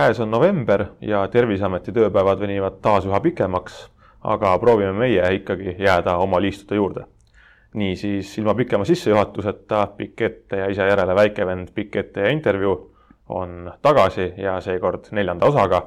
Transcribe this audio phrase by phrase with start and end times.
[0.00, 3.74] käes on november ja Terviseameti tööpäevad venivad taas üha pikemaks,
[4.24, 7.04] aga proovime meie ikkagi jääda oma liistude juurde.
[7.74, 12.96] niisiis ilma pikema sissejuhatuseta pikk ette ja ise järele väikevend Pikk ette ja intervjuu
[13.28, 15.82] on tagasi ja seekord neljanda osaga.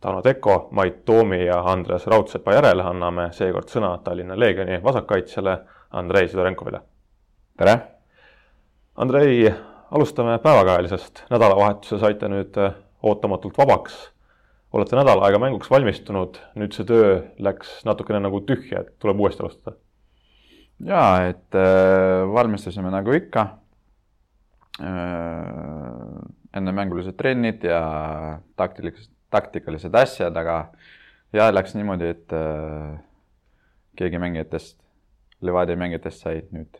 [0.00, 5.58] Tauno Teko, Mait Toomi ja Andres Raudsepa järel anname seekord sõna Tallinna Leegioni vasakkaitsjale
[5.90, 6.80] Andrei Sidorenkovile.
[7.56, 7.78] tere!
[8.96, 9.54] Andrei,
[9.90, 11.24] alustame päevakajalisest.
[11.30, 13.96] nädalavahetuse saite nüüd ootamatult vabaks.
[14.76, 19.44] olete nädal aega mänguks valmistunud, nüüd see töö läks natukene nagu tühja, et tuleb uuesti
[19.44, 19.76] alustada.
[20.84, 23.46] ja, et äh, valmistusime nagu ikka
[24.80, 26.20] äh,.
[26.56, 27.80] ennemängulised trennid ja
[28.56, 30.70] taktilised, taktikalised asjad, aga
[31.32, 32.98] ja läks niimoodi, et äh,
[33.96, 34.78] keegi mängijatest,
[35.44, 36.78] Levadia mängijatest said nüüd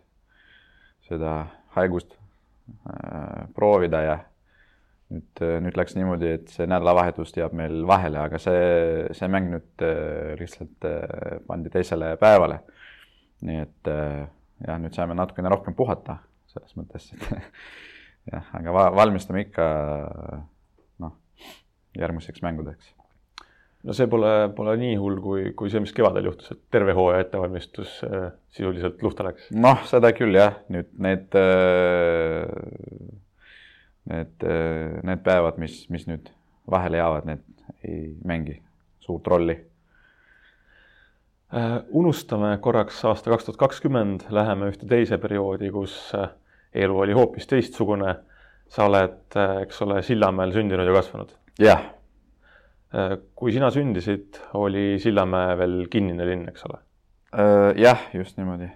[1.09, 4.17] seda haigust äh, proovida ja
[5.13, 9.87] nüüd, nüüd läks niimoodi, et see nädalavahetus jääb meil vahele, aga see, see mäng nüüd
[9.87, 12.63] äh, lihtsalt äh, pandi teisele päevale.
[13.47, 14.27] nii et äh,
[14.67, 17.27] jah, nüüd saame natukene rohkem puhata selles mõttes, et
[18.33, 19.67] jah, aga va valmistame ikka
[21.05, 21.17] noh,
[22.01, 22.97] järgmiseks mängudeks
[23.87, 27.23] no see pole, pole nii hull, kui, kui see, mis kevadel juhtus, et terve hooaja
[27.27, 29.51] ettevalmistus äh, sisuliselt luhta läks.
[29.55, 32.49] noh, seda küll jah, nüüd need äh,,
[34.11, 36.31] need äh,, need päevad, mis, mis nüüd
[36.71, 37.45] vahele jäävad, need
[37.87, 38.61] ei mängi
[39.05, 39.57] suurt rolli
[41.55, 41.81] äh,.
[41.91, 46.31] unustame korraks aasta kaks tuhat kakskümmend, läheme ühte teise perioodi, kus äh,
[46.87, 48.17] elu oli hoopis teistsugune.
[48.69, 51.31] sa oled, eks ole, Sillamäel sündinud ja kasvanud.
[51.63, 51.85] jah
[52.95, 56.79] Äh, kui sina sündisid, oli Sillamäe veel kinnine linn, eks ole?
[57.35, 58.69] Äh, jah, just niimoodi.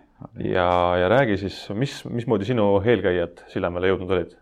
[0.44, 0.66] ja,
[0.98, 4.34] ja räägi siis, mis, mismoodi sinu eelkäijad Sillamäele jõudnud olid?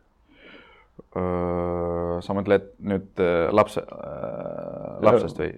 [1.18, 3.20] Äh, sa mõtled nüüd
[3.54, 3.82] lapse,
[5.06, 5.52] lapsest või?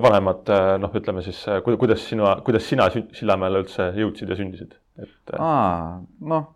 [0.00, 0.48] vanemad,
[0.80, 4.76] noh, ütleme siis, kuidas sinu, kuidas sina Sillamäele üldse jõudsid ja sündisid?
[4.96, 5.34] et.
[5.36, 5.98] aa,
[6.32, 6.46] noh,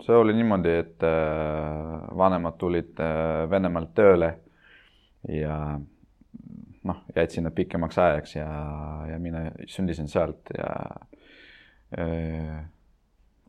[0.00, 1.04] see oli niimoodi, et
[2.16, 3.02] vanemad tulid
[3.52, 4.30] Venemaalt tööle
[5.28, 5.58] ja
[6.88, 8.48] noh, jäid sinna pikemaks ajaks ja,
[9.10, 10.70] ja mina sündisin sealt ja
[11.98, 12.60] äh,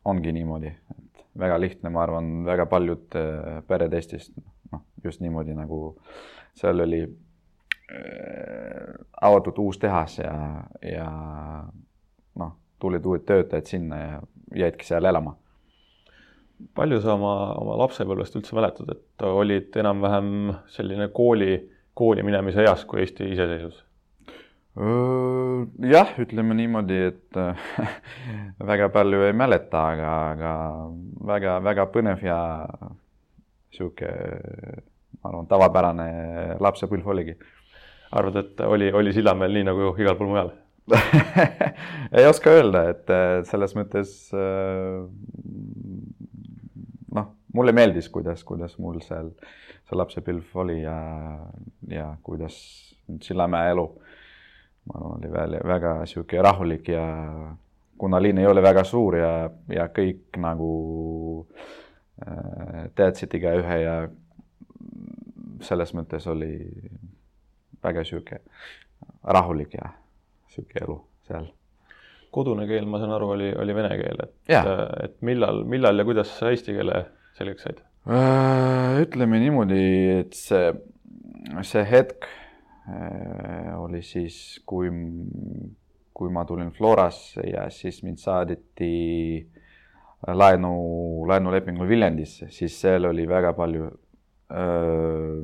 [0.06, 4.34] ongi niimoodi, et väga lihtne, ma arvan, väga paljud äh, pered Eestist
[4.72, 5.96] noh, just niimoodi nagu
[6.58, 10.34] seal oli äh, avatud uus tehas ja,
[10.86, 11.08] ja
[12.40, 14.22] noh, tulid uued töötajad sinna ja
[14.66, 15.38] jäidki seal elama
[16.78, 21.56] palju sa oma, oma lapsepõlvest üldse mäletad, et olid enam-vähem selline kooli
[21.94, 23.82] kooli minemise eas, kui Eesti iseseisvus?
[25.92, 27.40] Jah, ütleme niimoodi, et
[28.72, 30.54] väga palju ei mäleta, aga, aga
[31.28, 32.40] väga-väga põnev ja
[33.76, 34.12] sihuke,
[35.20, 36.08] ma arvan, tavapärane
[36.64, 37.36] lapsepõlv oligi.
[38.12, 40.52] arvad, et oli, oli Sillamäel nii nagu igal pool mujal
[42.18, 43.12] ei oska öelda, et
[43.48, 44.14] selles mõttes
[47.16, 49.32] noh, mulle meeldis, kuidas, kuidas mul seal
[49.88, 50.98] see lapsepõlv oli ja,
[51.92, 52.56] ja kuidas
[53.22, 53.86] Sillamäe elu,
[54.88, 57.06] ma arvan, oli veel väga sihuke rahulik ja
[58.02, 59.32] kuna linn ei ole väga suur ja,
[59.70, 60.72] ja kõik nagu
[62.26, 63.96] äh, teadsid igaühe ja
[65.62, 66.56] selles mõttes oli
[67.84, 68.42] väga sihuke
[69.24, 69.94] rahulik ja
[70.50, 70.98] sihuke elu
[71.30, 71.52] seal
[72.32, 74.36] kodune keel, ma saan aru, oli, oli vene keel, et,
[75.04, 77.02] et millal, millal ja kuidas sa eesti keele
[77.36, 77.82] selgeks said?
[78.08, 79.82] Äh, ütleme niimoodi,
[80.22, 80.72] et see,
[81.68, 82.41] see hetk äh,
[83.78, 84.90] oli siis, kui,
[86.14, 88.94] kui ma tulin Florasse ja siis mind saadeti
[90.28, 90.72] laenu,
[91.30, 95.38] laenulepingul Viljandisse, siis seal oli väga palju äh,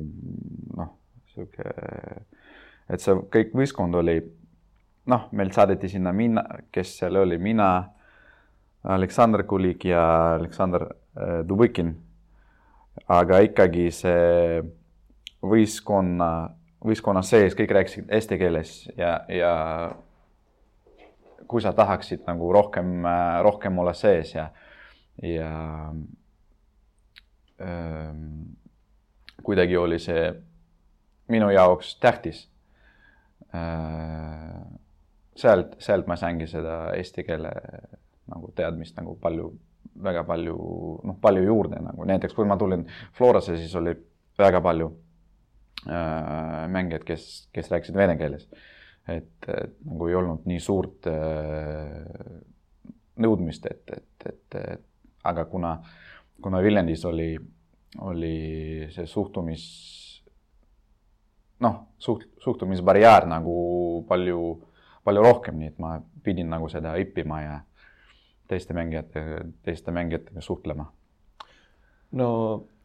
[0.80, 0.90] noh,
[1.34, 1.70] sihuke,
[2.90, 4.18] et see kõik võistkond oli,
[5.10, 6.44] noh, meil saadeti sinna mina,
[6.74, 7.70] kes seal oli, mina,
[8.88, 10.02] Aleksandr Kulik ja
[10.36, 10.84] Aleksandr
[11.46, 11.90] Dubikin
[13.06, 14.62] aga ikkagi see
[15.44, 16.30] võistkonna,
[16.84, 19.52] võistkonna sees kõik rääkisid eesti keeles ja, ja
[21.48, 23.02] kui sa tahaksid nagu rohkem,
[23.42, 24.48] rohkem olla sees ja,
[25.22, 25.50] ja
[27.62, 28.26] ähm,
[29.42, 30.28] kuidagi oli see
[31.28, 32.44] minu jaoks tähtis
[33.54, 34.60] äh,.
[35.36, 37.52] sealt, sealt ma saingi seda eesti keele
[38.28, 39.50] nagu teadmist nagu palju
[40.02, 40.56] väga palju,
[41.04, 42.84] noh, palju juurde nagu näiteks, kui ma tulin
[43.16, 43.94] Florasse, siis oli
[44.38, 44.92] väga palju
[45.86, 48.48] äh, mängijaid, kes, kes rääkisid vene keeles.
[49.08, 52.40] et, et nagu ei olnud nii suurt äh,
[53.18, 54.84] nõudmist, et, et, et, et
[55.28, 55.78] aga kuna,
[56.42, 57.32] kuna Viljandis oli,
[58.04, 58.34] oli
[58.94, 59.64] see suhtumis
[61.64, 63.54] noh, suht-, suhtumisbarjäär nagu
[64.08, 64.42] palju,
[65.06, 67.56] palju rohkem, nii et ma pidin nagu seda õppima ja
[68.48, 69.22] teiste mängijate,
[69.66, 70.88] teiste mängijatega suhtlema.
[72.12, 72.28] no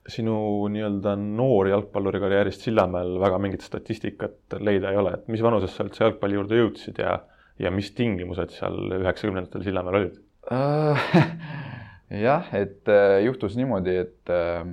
[0.07, 0.35] sinu
[0.73, 5.85] nii-öelda noor jalgpalluri karjäärist Sillamäel väga mingit statistikat leida ei ole, et mis vanuses sa
[5.85, 7.17] üldse jalgpalli juurde jõudsid ja,
[7.59, 10.17] ja mis tingimused seal üheksakümnendatel Sillamäel olid?
[12.25, 14.65] Jah, et äh, juhtus niimoodi, et äh,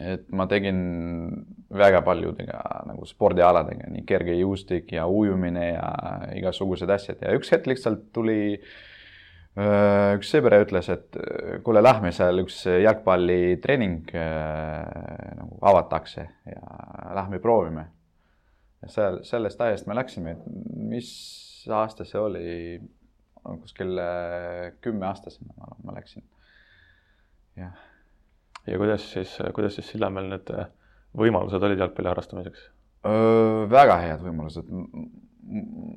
[0.00, 0.78] et ma tegin
[1.74, 5.90] väga paljudega nagu spordialadega, nii kergejõustik ja ujumine ja
[6.38, 7.20] igasugused asjad.
[7.26, 8.70] Ja üks hetk lihtsalt tuli äh,
[9.58, 11.16] üks sõber ütles, et
[11.66, 17.88] kuule, lähme seal üks jalgpallitreening nagu avatakse ja lähme proovime.
[18.86, 20.44] seal, sellest ajast me läksime, et
[20.90, 21.10] mis
[21.68, 22.80] aasta see oli,
[23.42, 23.98] kuskil
[24.80, 26.24] kümneaastasena ma, ma läksin.
[27.56, 27.74] jah.
[28.66, 30.54] ja kuidas siis, kuidas siis Sillamäel need
[31.16, 32.68] võimalused olid jalgpalli harrastamiseks?
[33.70, 34.68] väga head võimalused.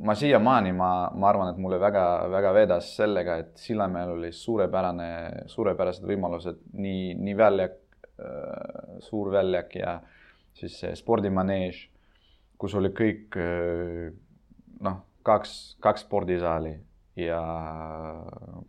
[0.04, 5.10] Ma siiamaani, ma, ma arvan, et mulle väga-väga vedas sellega, et Sillamäel oli suurepärane,
[5.51, 7.80] suurepärased võimalused, nii, nii väljak,
[9.04, 9.98] suur väljak ja
[10.57, 11.84] siis see spordimaneež,
[12.62, 13.38] kus oli kõik
[14.86, 16.74] noh, kaks, kaks spordisaali
[17.19, 17.40] ja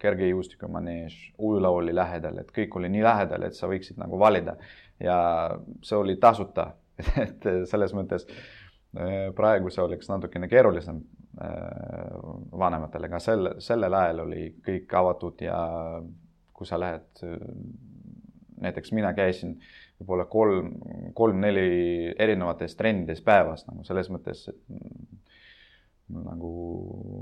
[0.03, 4.59] kergejõustikumaneež, ujula oli lähedal, et kõik oli nii lähedal, et sa võiksid nagu valida.
[5.01, 5.17] Ja
[5.83, 6.73] see oli tasuta
[7.25, 8.43] et selles mõttes äh,
[9.37, 11.01] praegu see oleks natukene keerulisem
[11.43, 12.19] äh,
[12.53, 15.59] vanematele, aga sel, sellel ajal oli kõik avatud ja
[16.55, 17.25] kui sa lähed,
[18.63, 19.57] näiteks mina käisin
[19.99, 20.71] võib-olla kolm,
[21.19, 24.61] kolm-neli erinevates trennides päevas nagu selles mõttes, et
[26.15, 26.53] nagu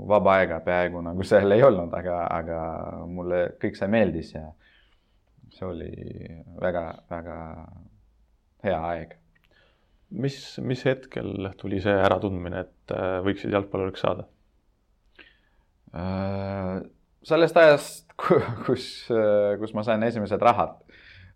[0.09, 2.59] vaba aega peaaegu nagu seal ei olnud, aga, aga
[3.09, 4.45] mulle kõik see meeldis ja
[5.53, 5.91] see oli
[6.61, 7.37] väga-väga
[8.63, 9.17] hea aeg.
[10.13, 14.27] Mis, mis hetkel tuli see äratundmine, et äh, võiksid jalgpalluriks saada?
[15.93, 16.83] Äh,
[17.25, 18.13] sellest ajast,
[18.65, 18.87] kus,
[19.59, 20.77] kus ma sain esimesed rahad,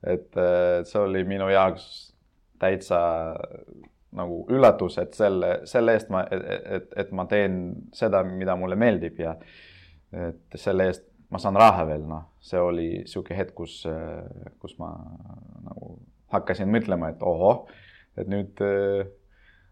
[0.08, 0.38] et
[0.86, 1.88] see oli minu jaoks
[2.62, 3.00] täitsa
[4.18, 7.58] nagu üllatus, et selle, selle eest ma, et, et ma teen
[7.98, 9.34] seda, mida mulle meeldib ja
[10.14, 11.04] et selle eest
[11.34, 13.82] ma saan raha veel, noh, see oli niisugune hetk, kus,
[14.62, 14.94] kus ma
[15.66, 15.98] nagu
[16.34, 17.68] hakkasin mõtlema, et ohoh,
[18.18, 19.08] et nüüd äh,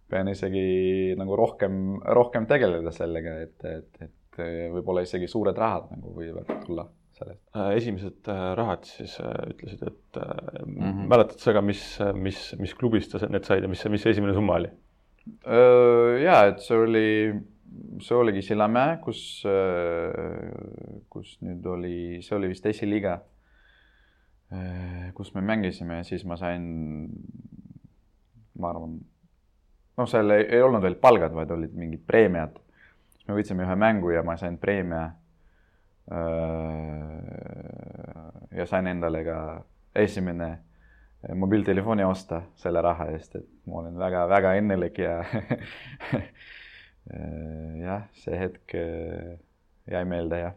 [0.09, 4.43] pean isegi nagu rohkem, rohkem tegeleda sellega, et, et, et
[4.75, 7.41] võib-olla isegi suured rahad nagu võivad tulla sellest?
[7.55, 10.19] Äh, esimesed äh, rahad siis äh, ütlesid, et
[10.65, 11.07] mm -hmm.
[11.11, 11.83] mäletad sa ka, mis,
[12.13, 14.71] mis, mis klubist sa need said ja mis, mis see esimene summa oli?
[16.21, 17.33] ja, et see oli,
[17.99, 19.41] see oligi Sillamäe, kus,
[21.09, 23.15] kus nüüd oli, see oli vist esiliiga,
[25.17, 27.09] kus me mängisime ja siis ma sain,
[28.59, 28.97] ma arvan,
[29.97, 32.57] noh, seal ei, ei olnud veel palgad, vaid olid mingid preemiad.
[33.27, 35.09] me võitsime ühe mängu ja ma sain preemia
[36.11, 36.17] Äh,
[38.57, 39.63] ja sain endale ka
[39.95, 40.49] esimene
[41.33, 45.15] mobiiltelefoni osta selle raha eest, et ma olen väga-väga õnnelik ja
[47.87, 49.33] jah, see hetk äh,
[49.89, 50.53] jäi meelde, jah.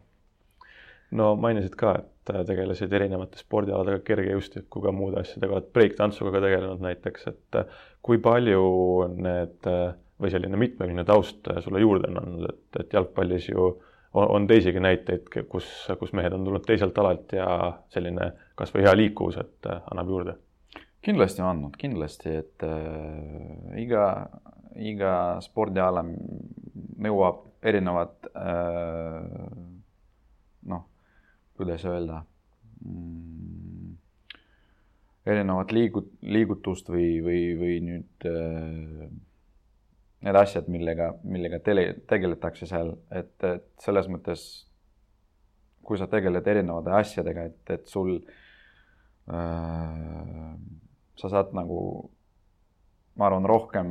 [1.17, 2.13] no mainisid ka, et
[2.47, 7.59] tegelesid erinevate spordialadega, kergejõustikuga, muude asjadega, oled breiktantsuga ka tegelenud näiteks, et
[8.05, 8.63] kui palju
[9.15, 9.69] need
[10.19, 14.47] või selline mitmekülgne taust sulle juurde on andnud, et, et jalgpallis ju äh, on, on
[14.47, 15.67] teisigi näiteid, kus,
[15.99, 17.49] kus mehed on tulnud teiselt alalt ja
[17.93, 20.37] selline kasvõi hea liikuvus, et äh, annab juurde.
[21.05, 24.05] kindlasti on andnud, kindlasti, et äh, iga,
[24.75, 26.03] iga spordiala
[26.99, 29.21] nõuab erinevat äh,
[31.59, 32.21] kuidas öelda
[32.85, 33.95] mm,,
[35.29, 39.09] erinevat liigut-, liigutust või, või, või nüüd äh,
[40.25, 44.45] need asjad, millega, millega tele, tegeletakse seal, et, et selles mõttes,
[45.85, 48.17] kui sa tegeled erinevate asjadega, et, et sul
[49.31, 50.53] äh,,
[51.19, 51.79] sa saad nagu,
[53.19, 53.89] ma arvan, rohkem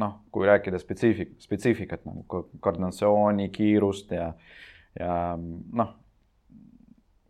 [0.00, 2.24] noh, kui rääkida spetsiifik-, spetsiifikat nagu
[2.60, 4.32] koordinatsiooni, kiirust ja,
[5.00, 5.94] ja noh,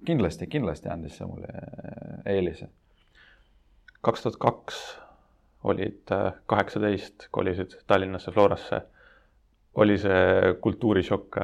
[0.06, 1.48] kindlasti, kindlasti andis see mulle
[2.28, 2.68] eelise.
[4.04, 4.80] kaks tuhat kaks
[5.64, 8.82] olid äh, kaheksateist, kolisid Tallinnasse Florasse.
[9.74, 11.36] oli see kultuurishokk?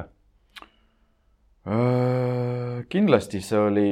[1.67, 3.89] Äh, kindlasti see oli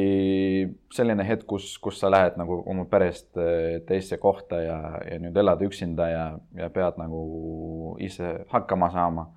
[0.93, 4.79] selline hetk, kus, kus sa lähed nagu oma perest äh, teise kohta ja,
[5.11, 6.25] ja nüüd elad üksinda ja,
[6.57, 9.29] ja pead nagu ise hakkama saama.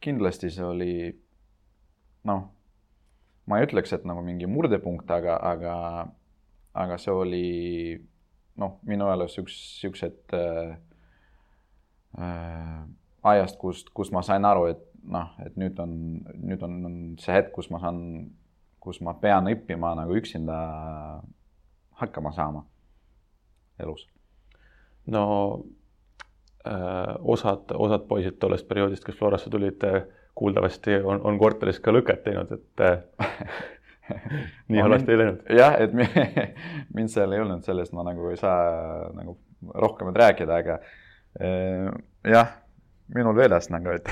[0.00, 0.94] Kindlasti see oli
[2.28, 2.46] noh,
[3.46, 5.74] ma ei ütleks, et nagu mingi murdepunkt, aga, aga,
[6.76, 7.48] aga see oli
[8.60, 10.76] noh, minu elus üks siuksed äh,
[12.20, 12.78] äh,
[13.32, 15.96] ajast, kust, kus ma sain aru, et noh, et nüüd on,
[16.40, 18.00] nüüd on, on see hetk, kus ma saan,
[18.80, 20.56] kus ma pean õppima nagu üksinda
[22.00, 22.64] hakkama saama
[23.80, 24.06] elus.
[25.08, 25.24] no
[26.64, 30.02] osad, osad poisid tollest perioodist, kes Florasse tulid äh,,
[30.34, 33.60] kuuldavasti on, on korteris ka lõket teinud, et äh,
[34.72, 35.42] nii halvasti ei läinud.
[35.56, 35.94] jah, et
[36.96, 39.36] mind seal ei olnud, sellest ma nagu ei saa nagu
[39.84, 40.78] rohkemat rääkida, aga
[41.40, 41.90] äh,
[42.28, 42.54] jah,
[43.14, 44.08] minul vedas nagu, et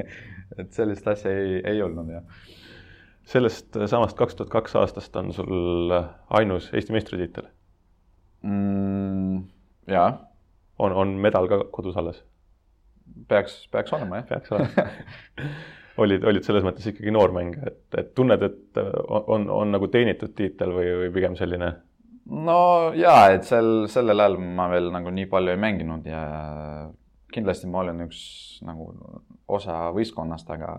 [0.60, 2.44] et sellist asja ei, ei olnud jah.
[3.26, 5.94] sellest samast kaks tuhat kaks aastast on sul
[6.38, 7.48] ainus Eesti meistritiitel
[8.44, 9.42] mm,?
[9.90, 10.08] jaa.
[10.78, 12.22] On, on medal ka kodus alles?
[13.28, 14.28] peaks, peaks olema jah.
[14.28, 14.88] peaks olema
[16.02, 19.88] olid, olid selles mõttes ikkagi noor mängija, et, et tunned, et on, on, on nagu
[19.92, 21.70] teenitud tiitel või, või pigem selline?
[22.24, 22.58] no
[22.96, 26.22] jaa, et sel, sellel ajal ma veel nagu nii palju ei mänginud ja
[27.34, 28.20] kindlasti ma olen üks
[28.64, 28.88] nagu
[29.50, 30.72] osa võistkonnast, aga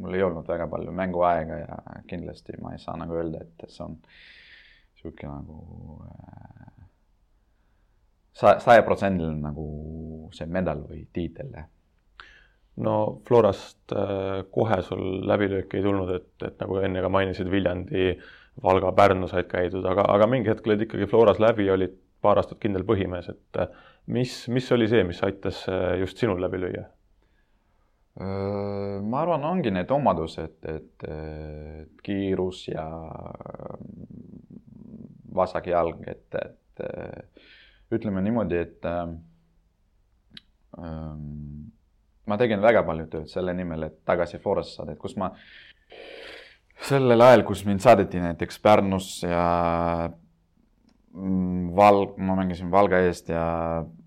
[0.00, 1.78] mul ei olnud väga palju mänguaega ja
[2.10, 5.58] kindlasti ma ei saa nagu öelda, et see on niisugune nagu
[8.40, 9.66] sajaprotsendiline nagu
[10.34, 11.52] see medal või tiitel
[12.84, 18.14] no Florast äh, kohe sul läbilööki ei tulnud, et, et nagu enne ka mainisid, Viljandi,
[18.64, 22.60] Valga, Pärnu said käidud, aga, aga mingi hetk olid ikkagi Floras läbi, olid paar aastat
[22.62, 23.70] kindel põhimees, et äh,
[24.12, 26.88] mis, mis oli see, mis aitas äh, just sinul läbi lüüa?
[28.20, 32.82] ma arvan, ongi need omadused, et, et kiirus ja
[35.38, 36.82] vasak jalg, et, et
[37.94, 39.18] ütleme niimoodi, et ähm,
[42.30, 45.32] ma tegin väga palju tööd selle nimel, et tagasi Florasse saada, et kus ma
[46.86, 49.44] sellel ajal, kus mind saadeti näiteks Pärnus ja
[51.12, 53.44] mm, Val-, ma mängisin Valga eest ja,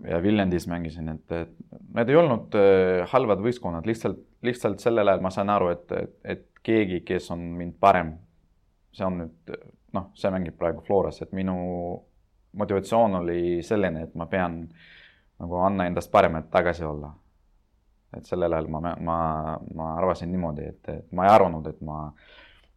[0.08, 1.54] ja Viljandis mängisin, et, et
[1.94, 6.18] need ei olnud äh, halvad võistkonnad, lihtsalt, lihtsalt sellel ajal ma sain aru, et, et,
[6.36, 8.16] et keegi, kes on mind parem,
[8.94, 9.54] see on nüüd,
[9.94, 11.56] noh, see mängib praegu Floras, et minu
[12.54, 14.62] motivatsioon oli selline, et ma pean
[15.40, 17.12] nagu anna endast parem, et tagasi olla
[18.16, 19.18] et sellel ajal ma, ma,
[19.74, 21.98] ma arvasin niimoodi, et, et ma ei arvanud, et ma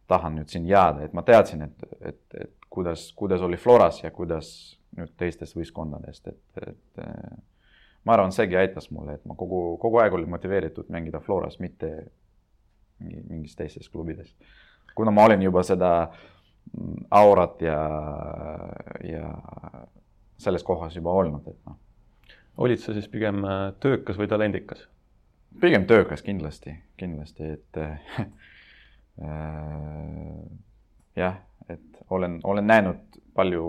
[0.08, 4.10] tahan nüüd siin jääda, et ma teadsin, et, et, et kuidas, kuidas oli Floras ja
[4.14, 4.50] kuidas
[4.96, 7.02] nüüd teistes võistkondadest, et, et
[8.08, 11.92] ma arvan, seegi aitas mulle, et ma kogu, kogu aeg olin motiveeritud mängida Floras, mitte
[12.98, 14.34] mingi, mingis teises klubides.
[14.96, 15.92] kuna ma olin juba seda
[17.14, 17.78] aurat ja,
[19.06, 19.28] ja
[20.38, 21.76] selles kohas juba olnud, et noh.
[22.56, 23.42] olid sa siis pigem
[23.80, 24.86] töökas või talendikas?
[25.60, 27.98] pigem töökas kindlasti, kindlasti, et äh,
[31.16, 33.64] jah, et olen, olen näinud palju,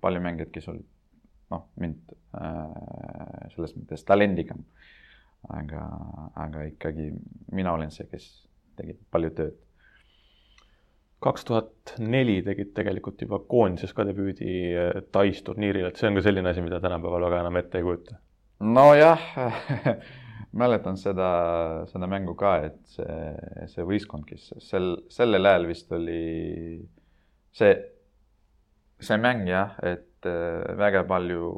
[0.00, 0.86] palju mängijaid, kes olid
[1.52, 4.64] noh, mind äh, selles mõttes talendikam.
[5.52, 5.82] aga,
[6.40, 7.10] aga ikkagi
[7.52, 8.28] mina olen see, kes
[8.78, 9.58] tegi palju tööd.
[11.24, 16.18] Kaks tuhat neli tegid tegelikult juba koondises ka debüüdi äh, Tais turniiril, et see on
[16.18, 18.18] ka selline asi, mida tänapäeval väga enam ette ei kujuta.
[18.60, 19.24] nojah
[20.60, 21.30] mäletan seda,
[21.90, 23.18] seda mängu ka, et see,
[23.72, 26.20] see võistkond, kes sel, sellel ajal vist oli
[27.54, 27.74] see,
[29.02, 31.56] see mäng jah, et äh, väga palju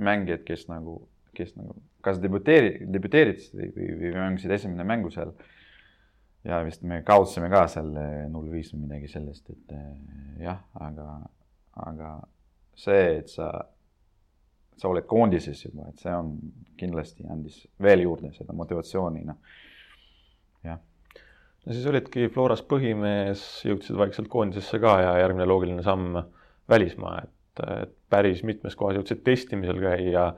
[0.00, 1.02] mängijaid, kes nagu,
[1.36, 5.34] kes nagu kas debüteeri-, debüteerisid või, või mängisid esimene mängu seal.
[6.44, 9.90] Ja vist me kaotasime ka selle null viis või midagi sellist, et äh,
[10.46, 11.18] jah, aga,
[11.88, 12.14] aga
[12.78, 13.52] see, et sa
[14.80, 16.36] sa oled koondises juba, et see on
[16.80, 19.36] kindlasti andis veel juurde seda motivatsiooni, noh,
[20.64, 20.80] jah.
[21.66, 26.16] no siis olidki Floras põhimees, jõudsid vaikselt koondisesse ka ja järgmine loogiline samm
[26.70, 30.30] välismaa, et, et päris mitmes kohas jõudsid testimisel käia,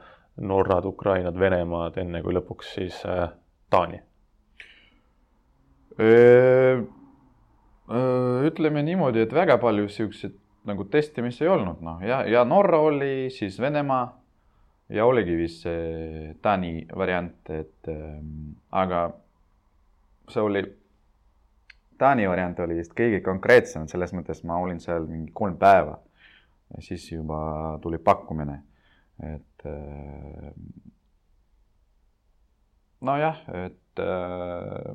[0.43, 3.27] Norrad, Ukrainad, Venemaad, enne kui lõpuks siis äh,
[3.71, 4.01] Taani.
[8.49, 13.31] Ütleme niimoodi, et väga palju siukseid nagu testimisi ei olnud, noh ja, ja Norra oli,
[13.35, 14.05] siis Venemaa
[14.93, 19.09] ja oligi vist see Taani variant, et ähm, aga
[20.31, 20.63] see oli,
[21.99, 25.99] Taani variant oli vist kõige konkreetsem, selles mõttes ma olin seal mingi kolm päeva
[26.73, 28.61] ja siis juba tuli pakkumine,
[29.33, 30.53] et äh,
[33.03, 34.93] nojah, et äh,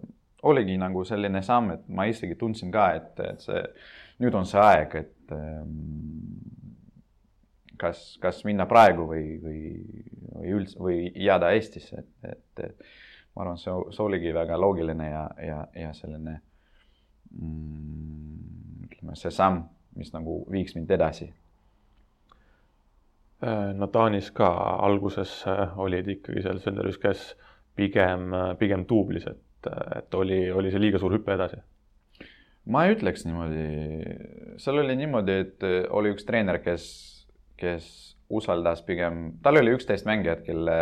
[0.47, 3.63] oligi nagu selline samm, et ma isegi tundsin ka, et, et see,
[4.23, 5.73] nüüd on see aeg, et ähm,
[7.77, 9.61] kas, kas minna praegu või, või,
[10.33, 12.85] või üldse või jääda Eestisse, et, et,
[13.35, 16.39] ma arvan, see, see oligi väga loogiline ja, ja, ja selline
[17.31, 19.63] mm, ütleme, see samm,
[19.97, 21.29] mis nagu viiks mind edasi.
[23.77, 24.47] no Taanis ka
[24.85, 25.43] alguses
[25.77, 27.27] olid ikkagi seal Sönderüskes
[27.77, 31.57] pigem, pigem duublis, et, et oli, oli see liiga suur hüpe edasi?
[32.67, 33.65] ma ei ütleks niimoodi,
[34.59, 36.87] seal oli niimoodi, et oli üks treener, kes,
[37.59, 37.85] kes
[38.29, 40.77] usaldas pigem, tal oli üksteist mängijat, kelle,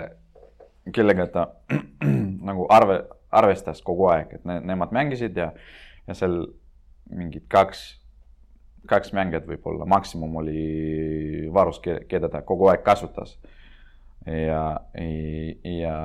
[0.94, 1.46] kellega ta
[2.50, 3.04] nagu arve,
[3.36, 5.52] arvestas kogu aeg, et ne, nemad mängisid ja,
[6.08, 6.42] ja seal
[7.14, 7.84] mingid kaks,
[8.90, 13.38] kaks mängijat võib-olla, maksimum oli varus, keda ta kogu aeg kasutas.
[14.26, 14.64] ja,
[15.70, 15.96] ja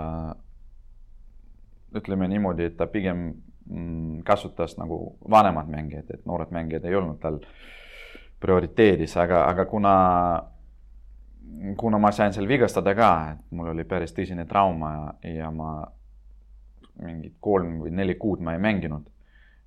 [1.96, 3.32] ütleme niimoodi, et ta pigem
[3.66, 7.40] mm, kasutas nagu vanemad mängijad, et noored mängijad ei olnud tal
[8.40, 9.94] prioriteedis, aga, aga kuna,
[11.76, 15.72] kuna ma sain seal vigastada ka, et mul oli päris tõsine trauma ja, ja ma
[17.00, 19.08] mingid kolm või neli kuud ma ei mänginud.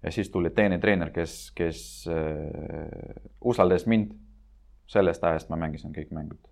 [0.03, 4.13] ja siis tuli teine treener, kes, kes äh, usaldas mind.
[4.87, 6.49] sellest ajast ma mängisin kõik mängud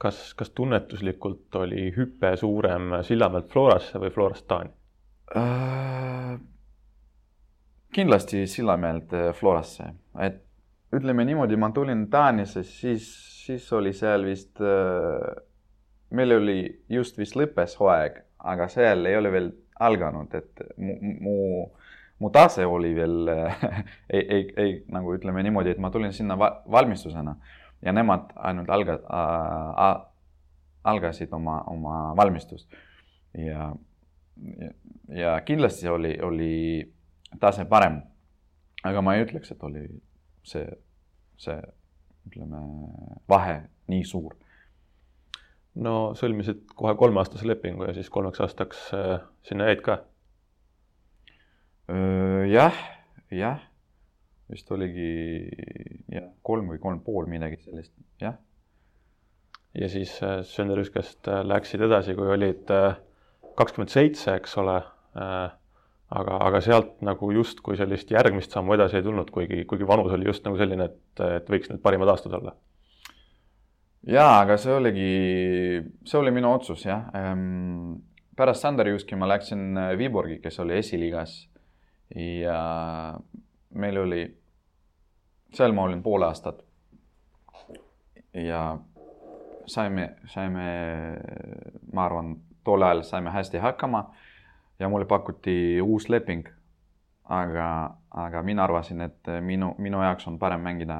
[0.00, 4.72] kas, kas tunnetuslikult oli hüpe suurem Sillamäelt Florasse või Florast Taani
[5.36, 6.38] äh,?
[7.92, 10.40] kindlasti Sillamäelt äh, Florasse, et
[10.94, 13.10] ütleme niimoodi, ma tulin Taanisse, siis,
[13.44, 15.26] siis oli seal vist äh,,
[16.10, 21.36] meil oli just vist lõppes hooaeg, aga seal ei ole veel alganud, et mu, mu,
[22.20, 23.64] mu tase oli veel äh,
[24.16, 27.36] ei, ei, ei nagu ütleme niimoodi, et ma tulin sinna va valmistusena
[27.82, 30.06] ja nemad ainult alga- äh,,
[30.84, 32.70] algasid oma, oma valmistust.
[33.38, 33.72] ja,
[34.58, 34.70] ja,
[35.08, 36.92] ja kindlasti oli, oli
[37.40, 38.02] tase parem.
[38.84, 39.84] aga ma ei ütleks, et oli
[40.42, 40.66] see,
[41.36, 41.58] see
[42.28, 42.60] ütleme,
[43.28, 44.36] vahe nii suur.
[45.74, 50.02] no sõlmisid kohe kolmeaastase lepingu ja siis kolmeks aastaks äh, sinna jäid ka?
[52.50, 52.76] jah,
[53.34, 53.69] jah
[54.50, 55.10] vist oligi
[56.10, 58.38] jah, kolm või kolm pool midagi sellist, jah.
[59.76, 62.98] ja siis äh, Sönderüskest äh, läksid edasi, kui olid äh,
[63.58, 64.80] kakskümmend seitse, eks ole.
[66.10, 70.28] aga, aga sealt nagu justkui sellist järgmist sammu edasi ei tulnud, kuigi, kuigi vanus oli
[70.28, 72.54] just nagu selline, et, et võiks need parimad aastad olla.
[74.06, 75.10] jaa, aga see oligi,
[76.06, 77.98] see oli minu otsus jah ehm,.
[78.38, 81.34] pärast Sanderjuski ma läksin Viborgi, kes oli esiliigas
[82.14, 82.60] ja
[83.74, 84.22] meil oli
[85.54, 86.64] seal ma olin pool aastat.
[88.34, 88.78] ja
[89.66, 90.66] saime, saime,
[91.92, 94.04] ma arvan, tol ajal saime hästi hakkama
[94.78, 96.48] ja mulle pakuti uus leping.
[97.24, 100.96] aga, aga mina arvasin, et minu, minu jaoks on parem mängida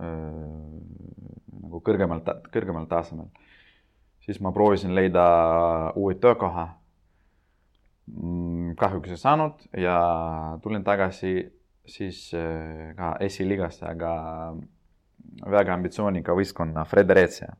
[0.00, 0.80] öö,
[1.62, 2.20] nagu kõrgemal,
[2.52, 3.30] kõrgemal tasemel.
[4.20, 5.24] siis ma proovisin leida
[5.96, 6.68] uue töökoha.
[8.10, 9.96] Mm, kahjuks ei saanud ja
[10.62, 14.12] tulin tagasi siis äh, ka esiliigasse, aga
[15.50, 17.52] väga ambitsioonika võistkonna Fredericia,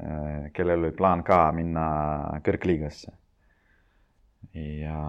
[0.00, 1.86] äh, kellel oli plaan ka minna
[2.46, 3.16] kõrgliigasse.
[4.54, 5.00] ja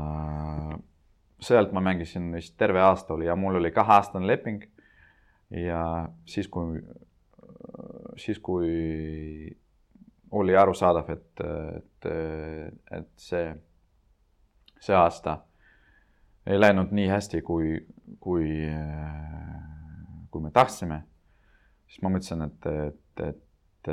[1.42, 4.64] sealt ma mängisin vist terve aasta oli ja mul oli kaheaastane leping.
[5.50, 6.82] ja siis, kui,
[8.18, 9.58] siis kui
[10.32, 11.42] oli arusaadav, et,
[11.76, 12.12] et,
[12.92, 13.56] et see,
[14.80, 15.42] see aasta
[16.48, 17.76] ei läinud nii hästi, kui,
[18.20, 18.50] kui,
[20.32, 21.04] kui me tahtsime.
[21.88, 23.92] siis ma mõtlesin, et, et, et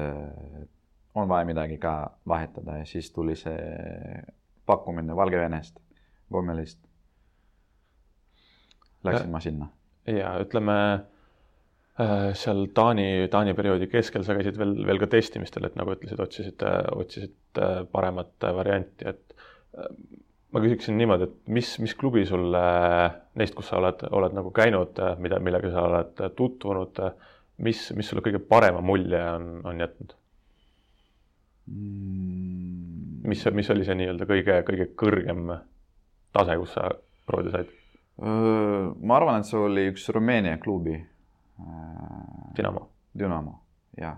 [1.18, 1.94] on vaja midagi ka
[2.28, 3.58] vahetada ja siis tuli see
[4.66, 5.78] pakkumine Valgevenest,
[6.32, 6.80] Gomelist.
[9.04, 9.68] Läksin ma sinna.
[10.06, 10.74] ja ütleme
[12.00, 16.20] äh, seal Taani, Taani perioodi keskel sa käisid veel, veel ka testimistel, et nagu ütlesid,
[16.24, 16.64] otsisid,
[16.96, 17.61] otsisid
[17.92, 19.37] paremat varianti, et
[20.52, 22.62] ma küsiksin niimoodi, et mis, mis klubi sulle
[23.38, 27.02] neist, kus sa oled, oled nagu käinud, mida, millega sa oled tutvunud,
[27.64, 30.14] mis, mis sulle kõige parema mulje on, on jätnud
[31.68, 33.26] mm.?
[33.28, 35.50] mis, mis oli see nii-öelda kõige, kõige kõrgem
[36.37, 36.88] tase, kus sa
[37.28, 37.74] proovida said?
[38.18, 40.96] ma arvan, et see oli üks Rumeenia klubi.
[42.56, 42.80] Dynamo.
[43.18, 43.52] Dynamo,
[43.98, 44.16] jah.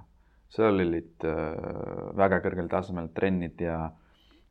[0.50, 1.26] seal olid
[2.16, 3.82] väga kõrgel tasemel trennid ja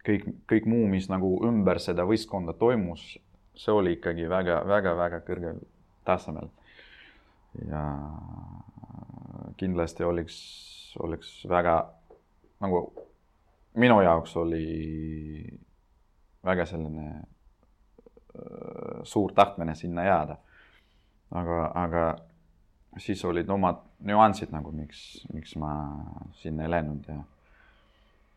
[0.05, 3.17] kõik, kõik muu, mis nagu ümber seda võistkonda toimus,
[3.59, 5.61] see oli ikkagi väga-väga-väga kõrgel
[6.07, 6.49] tasemel.
[7.65, 7.81] ja
[9.57, 10.35] kindlasti oleks,
[10.99, 11.73] oleks väga
[12.61, 12.83] nagu
[13.73, 15.57] minu jaoks oli
[16.45, 17.23] väga selline
[19.03, 20.37] suur tahtmine sinna jääda.
[21.31, 22.03] aga, aga
[22.97, 25.73] siis olid omad nüansid nagu, miks, miks ma
[26.33, 27.19] sinna ei läinud ja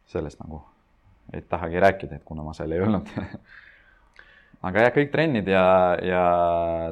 [0.06, 0.60] sellest nagu
[1.32, 3.10] ei tahagi rääkida, et kuna ma seal ei olnud
[4.68, 5.64] aga jah, kõik trennid ja,
[6.02, 6.22] ja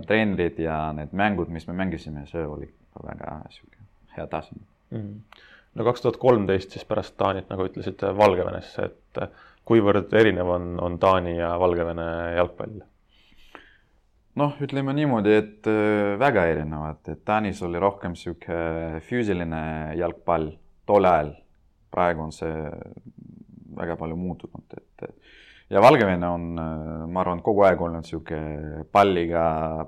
[0.06, 2.68] treenerid ja need mängud, mis me mängisime, see oli
[3.00, 3.78] väga sihuke
[4.16, 5.42] hea taseme mm..
[5.78, 9.24] no kaks tuhat kolmteist siis pärast Taanit, nagu ütlesid, Valgevenesse, et
[9.68, 12.80] kuivõrd erinev on, on Taani ja Valgevene jalgpall?
[14.40, 19.62] noh, ütleme niimoodi, et äh, väga erinevad, et Taanis oli rohkem niisugune füüsiline
[19.98, 20.52] jalgpall
[20.88, 21.34] tol ajal.
[21.90, 22.54] praegu on see
[23.76, 25.08] väga palju muutunud, et
[25.70, 29.44] ja Valgevene on, äh, ma arvan, kogu aeg olnud niisugune palliga,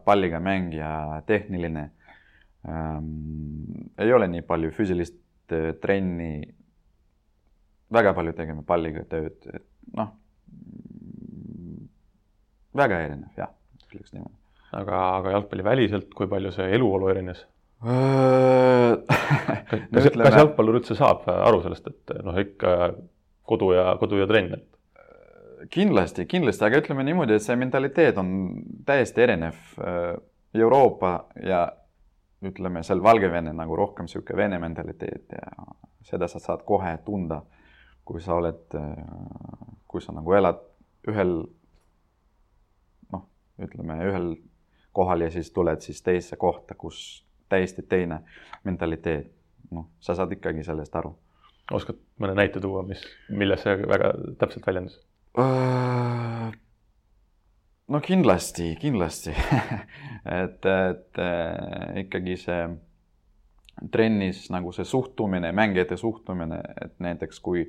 [0.07, 1.90] palliga mäng ja tehniline
[2.68, 3.90] ähm,.
[3.99, 6.42] ei ole nii palju füüsilist äh, trenni.
[7.92, 9.66] väga palju tegime palliga tööd, et
[9.99, 10.09] noh,
[12.79, 13.51] väga erinev jah,
[13.83, 14.38] ütleks niimoodi.
[14.79, 17.40] aga, aga jalgpalliväliselt, kui palju see eluolu erines
[17.83, 20.29] kas, ütleme...
[20.29, 22.71] kas jalgpallur üldse saab aru sellest, et noh, ikka
[23.53, 24.69] kodu ja, kodu ja trenn, et?
[25.73, 28.33] kindlasti, kindlasti, aga ütleme niimoodi, et see mentaliteet on
[28.87, 29.61] täiesti erinev.
[30.59, 31.12] Euroopa
[31.47, 31.62] ja
[32.45, 35.53] ütleme seal Valgevene nagu rohkem niisugune vene mentaliteet ja
[36.05, 37.41] seda sa saad kohe tunda,
[38.05, 38.75] kui sa oled,
[39.88, 40.61] kui sa nagu elad
[41.09, 41.37] ühel
[43.15, 43.27] noh,
[43.62, 44.33] ütleme ühel
[44.93, 48.23] kohal ja siis tuled siis teise kohta, kus täiesti teine
[48.65, 49.33] mentaliteet.
[49.73, 51.15] noh, sa saad ikkagi sellest aru.
[51.70, 54.98] Oskad mõne näite tuua, mis, milles see väga täpselt väljendus?
[55.38, 56.48] Äh,
[57.88, 59.35] no kindlasti, kindlasti
[60.42, 62.64] et, et äh, ikkagi see
[63.92, 67.64] trennis nagu see suhtumine, mängijate suhtumine, et näiteks kui,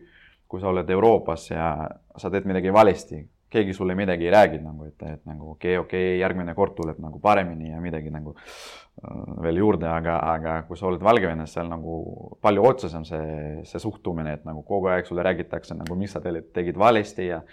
[0.47, 1.69] kui sa oled Euroopas ja
[2.17, 3.23] sa teed midagi valesti,
[3.53, 6.75] keegi sulle midagi ei räägi nagu, et, et nagu okei okay,, okei okay,, järgmine kord
[6.77, 11.53] tuleb nagu paremini ja midagi nagu äh, veel juurde, aga, aga kui sa oled Valgevenes,
[11.53, 11.99] seal nagu
[12.43, 16.79] palju otsesem see, see suhtumine, et nagu kogu aeg sulle räägitakse nagu, mis sa tegid
[16.79, 17.43] valesti ja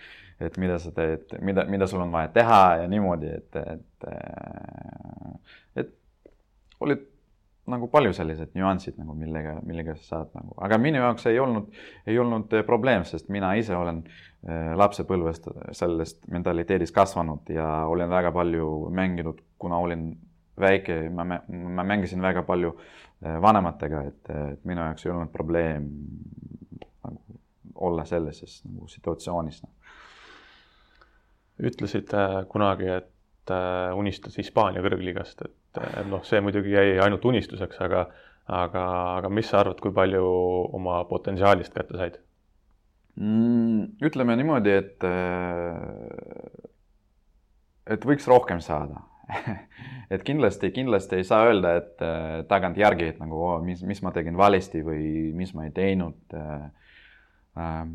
[0.41, 4.07] et mida sa teed, mida, mida sul on vaja teha ja niimoodi, et, et,
[5.83, 5.97] et
[6.81, 7.10] olid
[7.70, 11.68] nagu palju sellised nüansid nagu millega, millega sa saad nagu, aga minu jaoks ei olnud,
[12.09, 18.11] ei olnud eh, probleem, sest mina ise olen eh, lapsepõlvest sellest mentaliteedist kasvanud ja olen
[18.11, 20.11] väga palju mänginud, kuna olin
[20.61, 25.88] väike, ma, ma mängisin väga palju eh, vanematega, et, et minu jaoks ei olnud probleem
[27.06, 27.40] nagu
[27.80, 29.70] olla sellises nagu situatsioonis no..
[31.70, 32.12] ütlesid
[32.52, 33.09] kunagi, et
[33.96, 38.05] unistad Hispaania kõrgliigast, et noh, see muidugi jäi ainult unistuseks, aga,
[38.46, 38.85] aga,
[39.18, 40.24] aga mis sa arvad, kui palju
[40.76, 42.18] oma potentsiaalist kätte said
[43.16, 44.00] mm,?
[44.07, 45.09] ütleme niimoodi, et,
[47.96, 49.07] et võiks rohkem saada
[50.14, 54.12] et kindlasti, kindlasti ei saa öelda, et äh, tagantjärgi, et nagu oh, mis, mis ma
[54.14, 57.94] tegin valesti või mis ma ei teinud ähm,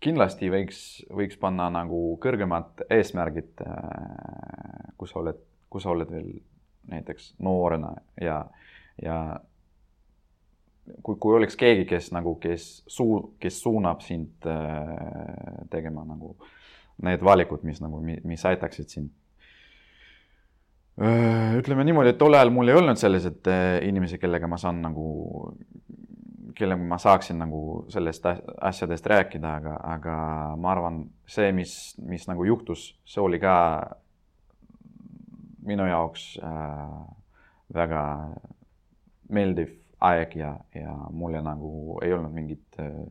[0.00, 0.80] kindlasti võiks,
[1.10, 6.32] võiks panna nagu kõrgemad eesmärgid, äh, kui sa oled kui sa oled veel
[6.88, 8.40] näiteks noorena ja,
[9.02, 9.18] ja
[11.02, 14.94] kui, kui oleks keegi, kes nagu, kes suu-, kes suunab sind äh,
[15.70, 16.36] tegema nagu
[17.04, 19.10] need valikud, mis nagu, mis aitaksid sind
[20.98, 21.58] äh,.
[21.60, 25.06] ütleme niimoodi, et tol ajal mul ei olnud selliseid äh, inimesi, kellega ma saan nagu,
[26.58, 27.60] kellega ma saaksin nagu
[27.92, 28.26] sellest
[28.70, 30.14] asjadest rääkida, aga, aga
[30.60, 33.54] ma arvan, see, mis, mis nagu juhtus, see oli ka
[35.68, 36.96] minu jaoks äh,
[37.74, 38.02] väga
[39.34, 39.74] meeldiv
[40.08, 43.06] aeg ja, ja mulle nagu ei olnud mingit äh,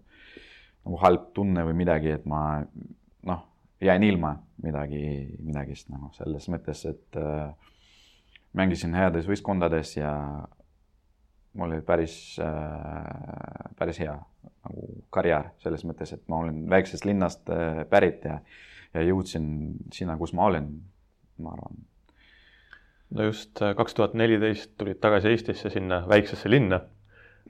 [0.87, 2.41] nagu halb tunne või midagi, et ma
[3.27, 3.43] noh,
[3.83, 5.01] jäin ilma midagi,
[5.43, 7.51] midagist nagu selles mõttes, et äh,
[8.57, 10.13] mängisin heades võistkondades ja
[11.57, 14.13] mul oli päris äh,, päris hea
[14.67, 18.39] nagu karjäär selles mõttes, et ma olen väiksest linnast äh, pärit ja,
[18.93, 19.47] ja jõudsin
[19.93, 20.69] sinna, kus ma olen,
[21.43, 21.81] ma arvan
[23.15, 26.81] no just äh, kaks tuhat neliteist tulid tagasi Eestisse sinna väiksesse linna.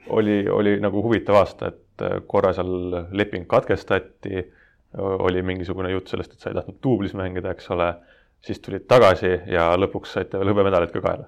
[0.09, 4.43] oli, oli nagu huvitav aasta, et korra seal leping katkestati,
[4.97, 7.89] oli mingisugune jutt sellest, et sa ei tahtnud duublis mängida, eks ole,
[8.45, 11.25] siis tulid tagasi ja lõpuks saite veel hõbemedalit ka kaela.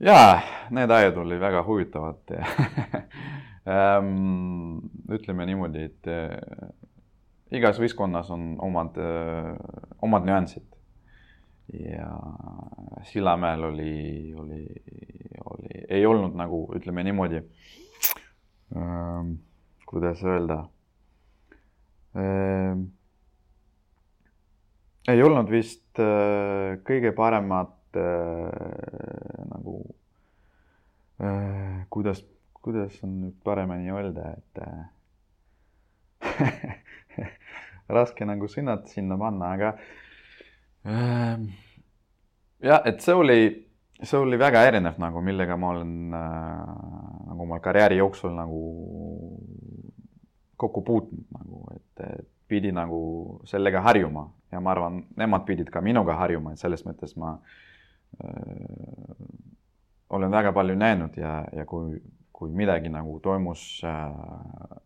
[0.00, 0.40] Jaa,
[0.70, 2.34] need ajad olid väga huvitavad
[3.68, 4.78] ähm,
[5.16, 6.36] ütleme niimoodi, et äh,
[7.56, 9.54] igas võistkonnas on omad äh,,
[10.02, 10.66] omad nüansid
[11.72, 12.10] ja
[13.06, 14.64] Sillamäel oli, oli,
[15.44, 17.42] oli, ei olnud nagu ütleme niimoodi
[18.76, 19.34] ähm,,
[19.86, 20.64] kuidas öelda
[22.16, 22.88] ähm,.
[25.08, 27.76] ei olnud vist äh, kõige paremat
[29.70, 29.94] nagu
[31.22, 32.24] äh,, kuidas,
[32.60, 34.84] kuidas on nüüd paremini öelda, et äh,
[37.96, 39.74] raske nagu sõnad sinna panna, aga
[40.84, 41.48] Ehm,
[42.62, 43.40] jah, et see oli,
[44.00, 46.74] see oli väga erinev nagu, millega ma olen äh,
[47.28, 48.60] nagu oma karjääri jooksul nagu
[50.60, 52.04] kokku puutunud nagu, et
[52.48, 53.00] pidi nagu
[53.48, 54.30] sellega harjuma.
[54.50, 57.36] Ja ma arvan, nemad pidid ka minuga harjuma, et selles mõttes ma
[58.24, 59.12] äh,
[60.10, 62.00] olen väga palju näinud ja, ja kui,
[62.32, 64.78] kui midagi nagu toimus äh,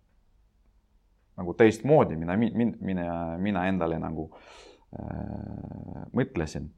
[1.37, 6.69] nagu teistmoodi, mina, mina, mina endale nagu äh, mõtlesin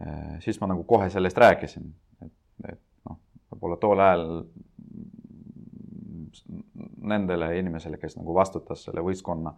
[0.00, 1.92] äh,, siis ma nagu kohe sellest rääkisin,
[2.24, 2.34] et,
[2.72, 3.20] et noh,
[3.52, 4.26] võib-olla tol ajal
[7.10, 9.54] nendele inimesele, kes nagu vastutas selle võistkonna,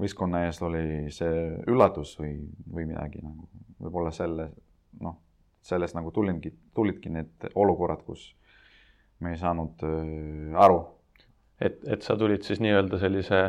[0.00, 2.36] võistkonna ees, oli see üllatus või,
[2.72, 3.48] või midagi nagu
[3.80, 4.50] võib-olla selle
[5.00, 5.18] noh,
[5.62, 8.30] sellest nagu tulingi, tulidki need olukorrad, kus
[9.20, 10.80] me ei saanud äh, aru.
[11.60, 13.40] et, et sa tulid siis nii-öelda sellise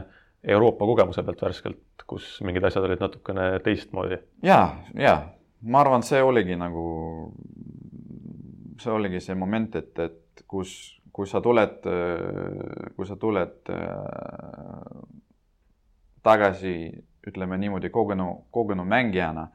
[0.43, 4.17] Euroopa kogemuse pealt värskelt, kus mingid asjad olid natukene teistmoodi?
[4.43, 4.61] ja,
[4.97, 5.15] ja
[5.61, 6.83] ma arvan, see oligi nagu,
[8.81, 10.73] see oligi see moment, et, et kus,
[11.13, 11.85] kui sa tuled,
[12.95, 13.71] kui sa tuled
[16.25, 16.75] tagasi,
[17.27, 19.47] ütleme niimoodi, kogenu, kogenu mängijana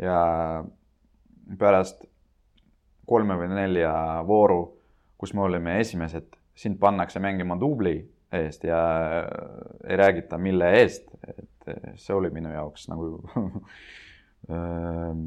[0.00, 0.20] ja
[1.58, 2.04] pärast
[3.10, 3.92] kolme või nelja
[4.26, 4.60] vooru,
[5.18, 7.98] kus me olime esimesed, sind pannakse mängima dubli
[8.32, 8.80] eest ja
[9.84, 13.08] ei räägita, mille eest, et see oli minu jaoks nagu
[14.54, 15.24] ähm,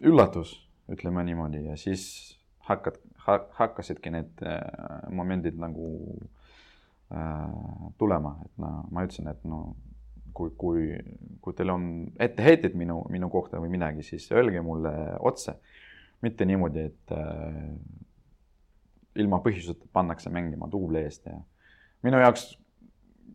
[0.00, 0.54] üllatus,
[0.92, 1.66] ütleme niimoodi.
[1.68, 2.04] Ja siis
[2.68, 2.98] hakkad
[3.58, 4.58] hakkasidki need äh,
[5.14, 5.92] momendid nagu
[7.12, 7.52] äh,
[7.98, 9.76] tulema, et no ma ütlesin, et no
[10.34, 10.88] kui, kui,
[11.40, 11.86] kui teil on
[12.20, 15.58] etteheited minu, minu kohta või midagi, siis öelge mulle otse.
[16.22, 17.64] mitte niimoodi, et äh,
[19.18, 21.40] ilma põhjuseta pannakse mängima duubli eest ja
[22.06, 22.44] minu jaoks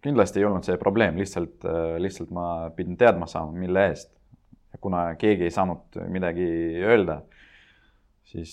[0.01, 4.13] kindlasti ei olnud see probleem, lihtsalt äh,, lihtsalt ma pidin teadma saama, mille eest.
[4.81, 6.45] kuna keegi ei saanud midagi
[6.85, 7.21] öelda,
[8.29, 8.51] siis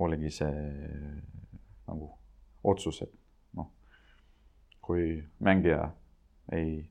[0.00, 0.52] oligi see
[1.88, 2.08] nagu
[2.64, 3.12] otsus, et
[3.58, 3.68] noh,
[4.80, 5.90] kui mängija
[6.56, 6.86] ei,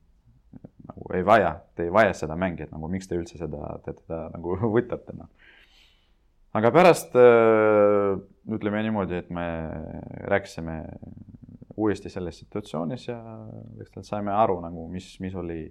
[0.88, 4.28] nagu ei vaja, te ei vaja seda mängijat, nagu miks te üldse seda, te teda
[4.34, 5.28] nagu võtate, noh.
[6.58, 8.16] aga pärast äh,
[8.54, 9.46] ütleme niimoodi, et me
[10.32, 10.80] rääkisime
[11.78, 13.18] uuesti selles situatsioonis ja
[13.78, 15.62] lihtsalt saime aru nagu, mis, mis oli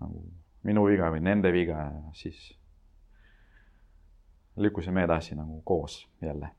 [0.00, 0.22] nagu
[0.68, 2.52] minu viga või nende viga ja siis
[4.60, 6.52] lükkusime edasi nagu koos jälle.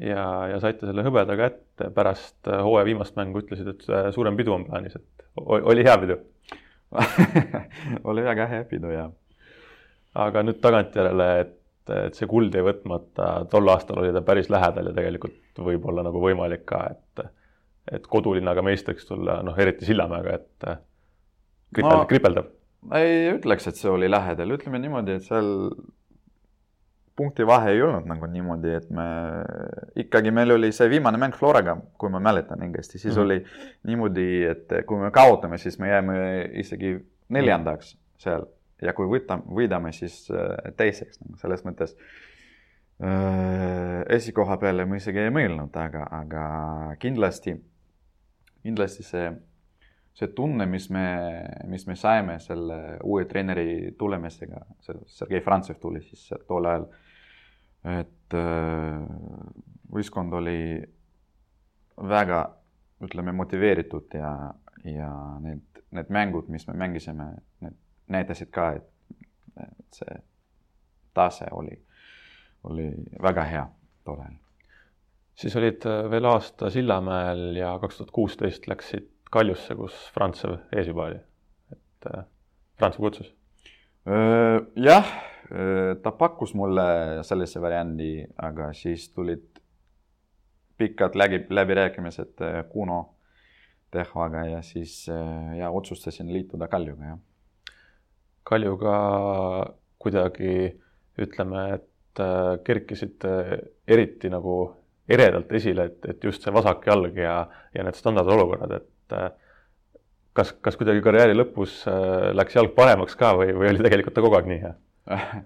[0.00, 4.56] ja, ja saite selle hõbeda kätte pärast hooaja viimast mängu, ütlesid, et äh, suurem pidu
[4.56, 6.16] on plaanis, et oli hea pidu
[8.10, 9.10] oli väga hea pidu, jah.
[10.18, 11.56] aga nüüd tagantjärele, et,
[11.94, 16.22] et see kuld jäi võtmata, tol aastal oli ta päris lähedal ja tegelikult võib-olla nagu
[16.22, 17.28] võimalik ka, et
[17.90, 20.66] et kodulinnaga meistriks tulla, noh, eriti Sillamäega, et
[21.74, 22.50] kripel, kripeldav.
[22.94, 25.48] ei ütleks, et see oli lähedal, ütleme niimoodi, et seal
[27.16, 29.06] punkti vahe ei olnud nagu niimoodi, et me
[30.00, 33.24] ikkagi, meil oli see viimane mäng Floraga, kui ma mäletan õigesti, siis mm -hmm.
[33.24, 36.16] oli niimoodi, et kui me kaotame, siis me jääme
[36.62, 36.96] isegi
[37.28, 38.46] neljandaks seal
[38.82, 41.96] ja kui võtame, võidame, siis äh, teiseks nagu selles mõttes
[43.02, 44.04] äh,.
[44.08, 46.44] esikoha peale ma isegi ei mõelnud, aga, aga
[46.98, 47.56] kindlasti,
[48.62, 49.32] kindlasti see,
[50.20, 51.04] see tunne, mis me,
[51.70, 56.84] mis me saime selle uue treeneri tulemisega, see Sergei Frantsev tuli siis tol ajal
[57.84, 59.04] et äh,
[59.92, 60.80] võistkond oli
[62.10, 62.40] väga,
[63.04, 64.32] ütleme, motiveeritud ja,
[64.84, 67.30] ja need, need mängud, mis me mängisime,
[67.64, 67.78] need
[68.12, 70.20] näitasid ka, et, see
[71.16, 71.74] tase oli,
[72.68, 72.86] oli
[73.22, 73.64] väga hea
[74.06, 74.36] tol ajal.
[75.34, 80.88] siis olid äh, veel aasta Sillamäel ja kaks tuhat kuusteist läksid Kaljusse, kus Frantsev ees
[80.90, 81.18] juba oli,
[81.74, 82.24] et äh,
[82.78, 83.34] Frantsev kutsus.
[84.80, 85.10] jah
[86.02, 86.84] ta pakkus mulle
[87.26, 89.60] sellise variandi, aga siis tulid
[90.80, 93.14] pikad läbi, läbirääkimised äh, Kuno
[93.90, 97.18] Tehvaga ja siis äh, ja otsustasin liituda Kaljuga, jah.
[98.42, 98.96] Kaljuga
[99.98, 100.54] kuidagi
[101.20, 102.20] ütleme, et
[102.64, 103.22] kerkisid
[103.86, 104.54] eriti nagu
[105.08, 107.34] eredalt esile, et, et just see vasak jalg ja,
[107.74, 108.88] ja need standardolukorrad, et
[110.36, 111.82] kas, kas kuidagi karjääri lõpus
[112.36, 114.74] läks jalg paremaks ka või, või oli tegelikult ta kogu aeg nii hea?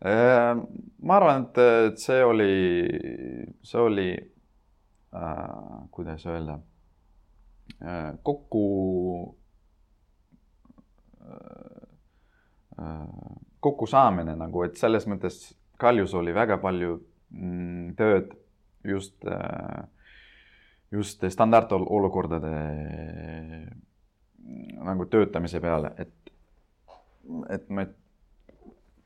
[0.00, 2.52] Ma arvan, et see oli,
[3.68, 6.56] see oli äh,, kuidas öelda
[7.84, 8.64] äh,, kokku
[11.20, 11.80] äh,,
[13.60, 16.96] kokkusaamine nagu, et selles mõttes Kaljus oli väga palju
[17.32, 18.32] mm, tööd
[18.84, 19.84] just äh,,
[20.92, 22.54] just standardolukordade
[24.82, 26.32] nagu töötamise peale, et,
[27.54, 27.86] et me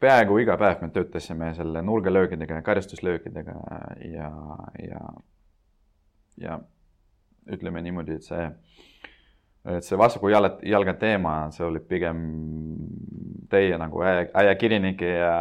[0.01, 3.55] peaaegu iga päev me töötasime selle nurgalöökidega ja karistuslöökidega
[4.15, 4.31] ja,
[4.81, 5.01] ja
[6.41, 6.59] ja
[7.53, 8.45] ütleme niimoodi, et see,
[9.77, 12.21] et see vasaku jalga, jalga teema, see oli pigem
[13.53, 15.35] teie nagu ajakirjanike ja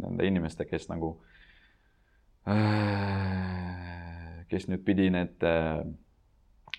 [0.00, 1.16] nende inimeste, kes nagu,
[4.50, 5.80] kes nüüd pidi need äh,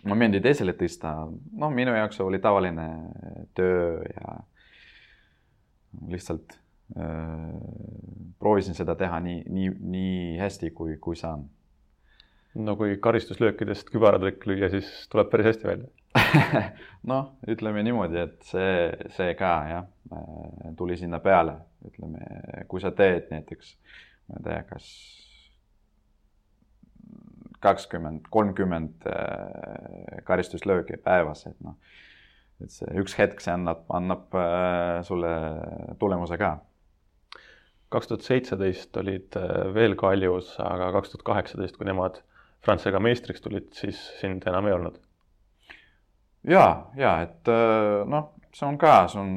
[0.08, 2.88] momendid esile tõsta, noh, minu jaoks oli tavaline
[3.58, 4.38] töö ja
[6.12, 6.58] lihtsalt
[6.98, 7.54] äh,
[8.40, 11.48] proovisin seda teha nii, nii, nii hästi, kui, kui saan.
[12.58, 15.90] No kui karistuslöökidest kübaratrikk lüüa, siis tuleb päris hästi välja.
[17.12, 19.86] Noh, ütleme niimoodi, et see, see ka jah,
[20.80, 21.54] tuli sinna peale,
[21.86, 22.24] ütleme,
[22.72, 23.76] kui sa teed näiteks,
[24.32, 24.88] ma ei tea, kas
[27.64, 31.78] kakskümmend, kolmkümmend äh, karistuslöögi päevas, et noh,
[32.64, 35.34] et see üks hetk, see annab, annab äh, sulle
[36.00, 36.58] tulemuse ka
[37.94, 42.22] kaks tuhat seitseteist olid äh, veel kaljus, aga kaks tuhat kaheksateist, kui nemad
[42.66, 44.98] Frantsega meistriks tulid, siis sind enam ei olnud.
[46.48, 46.66] ja,
[47.00, 47.50] ja et
[48.10, 49.34] noh, see on ka, see on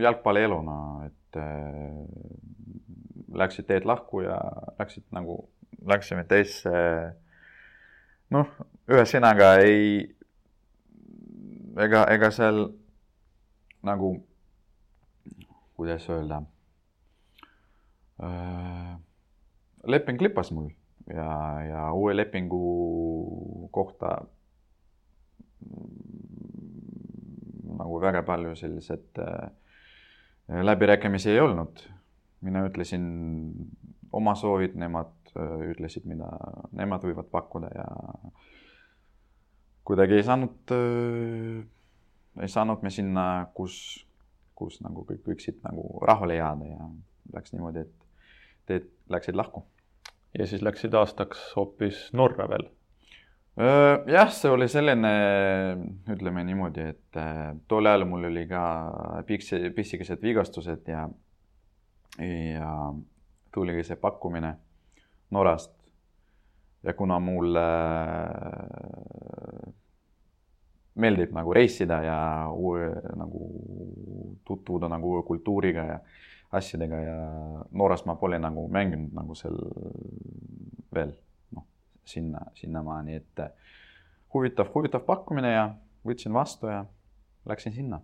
[0.00, 0.76] jalgpalli eluna,
[1.06, 2.04] et äh,
[3.40, 4.38] läksid teed lahku ja
[4.78, 5.42] läksid nagu,
[5.86, 6.70] läksime teisse.
[8.34, 8.50] Noh,
[8.90, 10.02] ühesõnaga ei,
[11.80, 12.64] ega, ega seal
[13.86, 14.14] nagu,
[15.78, 16.42] kuidas öelda
[18.22, 18.92] äh,,
[19.88, 20.68] leping lipas mul
[21.08, 21.30] ja,
[21.64, 22.60] ja uue lepingu
[23.72, 24.18] kohta
[27.80, 29.50] nagu väga palju sellised äh,
[30.62, 31.86] läbirääkimisi ei olnud.
[32.40, 33.02] mina ütlesin
[34.12, 36.28] oma soovid, nemad ütlesid, mida
[36.76, 37.86] nemad võivad pakkuda ja
[39.86, 41.60] kuidagi ei saanud äh,,
[42.42, 43.74] ei saanud me sinna, kus,
[44.54, 46.90] kus nagu kõik võiksid nagu rahule jääda ja
[47.34, 48.10] läks niimoodi, et
[48.70, 49.64] teed läksid lahku
[50.38, 52.68] ja siis läksid aastaks hoopis Norra veel?
[54.08, 55.10] jah, see oli selline,
[56.14, 58.62] ütleme niimoodi, et äh, tol ajal mul oli ka
[59.28, 61.02] piksi, pissikesed vigastused ja,
[62.22, 62.70] ja
[63.52, 64.54] tuligi see pakkumine
[65.30, 65.72] Norrast.
[66.82, 67.66] ja kuna mulle
[71.00, 72.18] meeldib nagu reisida ja
[72.52, 73.46] uue nagu
[74.44, 75.98] tutvuda nagu uue kultuuriga ja
[76.56, 77.16] asjadega ja
[77.70, 79.58] Norras ma pole nagu mänginud nagu seal
[80.94, 81.12] veel
[81.54, 81.66] noh,
[82.04, 83.44] sinna, sinnamaani, et
[84.34, 85.68] huvitav, huvitav pakkumine ja
[86.06, 86.84] võtsin vastu ja
[87.46, 88.00] läksin sinna.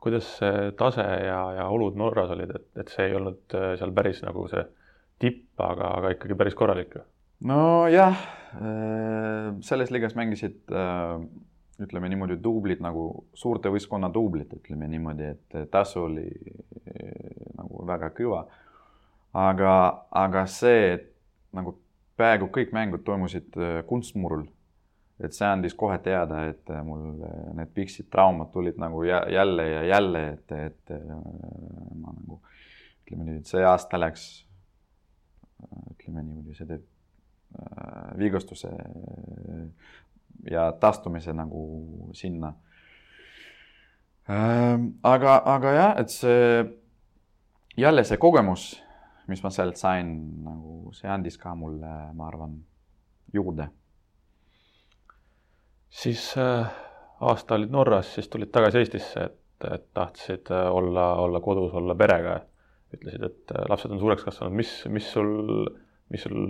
[0.00, 3.92] kuidas see tase ja, ja olud Norras olid, et, et see ei olnud äh, seal
[3.92, 4.62] päris nagu see
[5.22, 7.04] tipp, aga, aga ikkagi päris korralik ju?
[7.46, 8.16] nojah,
[8.56, 11.26] äh, selles liigas mängisid äh,
[11.82, 18.10] ütleme niimoodi, duublid nagu suurte võistkonna duublid, ütleme niimoodi, et tasu oli eh, nagu väga
[18.16, 18.46] kõva.
[19.36, 19.72] aga,
[20.16, 21.10] aga see, et
[21.52, 21.74] nagu
[22.16, 24.46] peaaegu kõik mängud toimusid kunstmurul,
[25.20, 27.20] et see andis kohe teada, et mul
[27.56, 32.40] need piksid traumad tulid nagu jälle ja jälle, et, et ma nagu
[33.04, 34.45] ütleme nii, et see aasta läks,
[35.92, 36.84] ütleme niimoodi, see teeb
[38.18, 38.68] vigastuse
[40.50, 42.52] ja taastumise nagu sinna.
[44.30, 46.64] Ähm, aga, aga jah, et see
[47.78, 48.72] jälle see kogemus,
[49.30, 50.10] mis ma sealt sain,
[50.44, 52.56] nagu see andis ka mulle, ma arvan,
[53.34, 53.68] juurde.
[55.96, 56.66] siis äh,
[57.20, 61.94] aasta olid Norras, siis tulid tagasi Eestisse, et, et tahtsid äh, olla, olla kodus, olla
[61.94, 62.40] perega.
[62.96, 65.30] Ütlesid, et äh, lapsed on suureks kasvanud, mis, mis sul,
[66.12, 66.42] mis sul,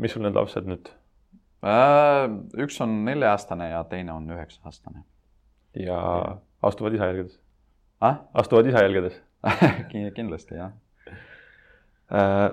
[0.00, 0.90] mis sul need lapsed nüüd
[1.60, 2.24] Äh,
[2.64, 5.02] üks on nelja-aastane ja teine on üheksa-aastane.
[5.76, 5.98] ja
[6.62, 7.36] astuvad isa jälgedes
[8.00, 8.16] ah??
[8.34, 9.18] astuvad isa jälgedes
[10.16, 10.72] kindlasti, jah
[12.08, 12.48] äh,.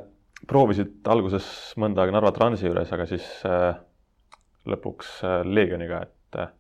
[0.47, 1.47] proovisid alguses
[1.79, 3.25] mõnda aega Narva Transi juures, aga siis
[4.67, 6.59] lõpuks Leegioniga, et,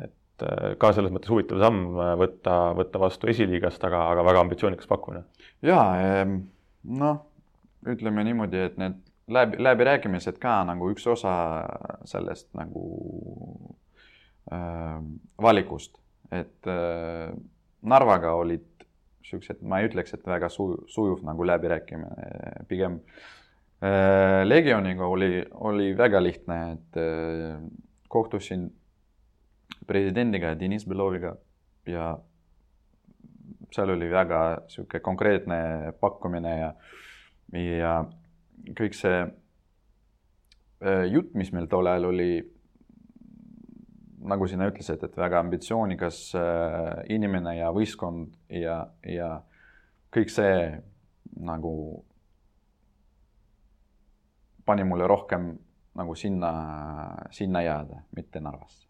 [0.00, 0.16] et
[0.46, 4.90] äh, ka selles mõttes huvitav samm äh, võtta, võtta vastu esiliigast, aga, aga väga ambitsioonikas
[4.90, 5.24] pakkumine.
[5.62, 5.80] ja
[6.24, 7.20] noh,
[7.88, 11.32] ütleme niimoodi, et need läbi, läbirääkimised ka nagu üks osa
[12.08, 12.84] sellest nagu
[14.52, 14.98] äh,
[15.42, 15.98] valikust,
[16.32, 17.32] et äh,
[17.88, 18.66] Narvaga olid
[19.28, 22.98] siuksed, ma ei ütleks, et väga su-, sujuv nagu läbirääkimine, pigem
[23.84, 27.60] äh, Legioniga oli, oli väga lihtne, et äh,
[28.08, 28.68] kohtusin
[29.88, 31.34] presidendiga Deniss Beloviga
[31.88, 32.12] ja
[33.72, 36.70] seal oli väga sihuke konkreetne pakkumine ja,
[37.52, 37.94] ja
[38.78, 42.32] kõik see äh, jutt, mis meil tol ajal oli,
[44.28, 49.38] nagu sina ütlesid, et väga ambitsioonikas äh, inimene ja võistkond ja, ja
[50.14, 50.58] kõik see
[51.44, 51.74] nagu
[54.68, 55.52] pani mulle rohkem
[55.98, 56.52] nagu sinna,
[57.34, 58.87] sinna jääda, mitte Narvasse.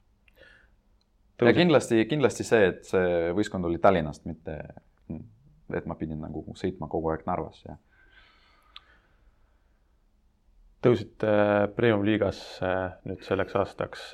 [1.47, 4.59] Ja kindlasti, kindlasti see, et see võistkond oli Tallinnast, mitte
[5.77, 7.77] et ma pidin nagu sõitma kogu aeg Narvasse.
[10.83, 11.31] tõusite
[11.77, 12.73] Premium-liigasse
[13.09, 14.09] nüüd selleks aastaks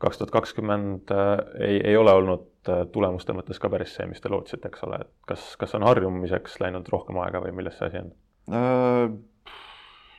[0.00, 1.12] kaks tuhat kakskümmend
[1.60, 5.12] ei, ei ole olnud tulemuste mõttes ka päris see, mis te lootsite, eks ole, et
[5.28, 8.12] kas, kas on harjumiseks läinud rohkem aega või milles see asi on?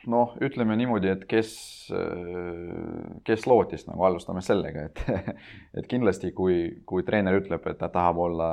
[0.02, 1.52] Äh, noh, ütleme niimoodi, et kes,
[3.24, 5.02] kes lootis, nagu alustame sellega, et,
[5.78, 8.48] et kindlasti, kui, kui treener ütleb, et ta tahab olla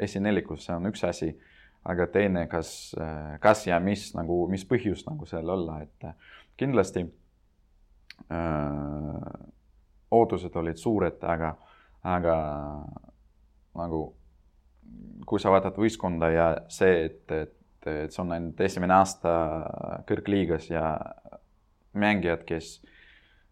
[0.00, 1.34] esinelikus, see on üks asi.
[1.80, 2.92] aga teine, kas,
[3.40, 6.10] kas ja mis nagu, mis põhjus nagu seal olla, et
[6.60, 7.06] kindlasti
[8.28, 9.30] öö,
[10.12, 11.54] ootused olid suured, aga,
[12.04, 12.34] aga
[13.80, 14.02] nagu
[15.24, 17.56] kui sa vaatad võistkonda ja see, et, et
[17.88, 19.32] et see on ainult esimene aasta
[20.08, 20.84] kõrgliigas ja
[21.96, 22.78] mängijad, kes,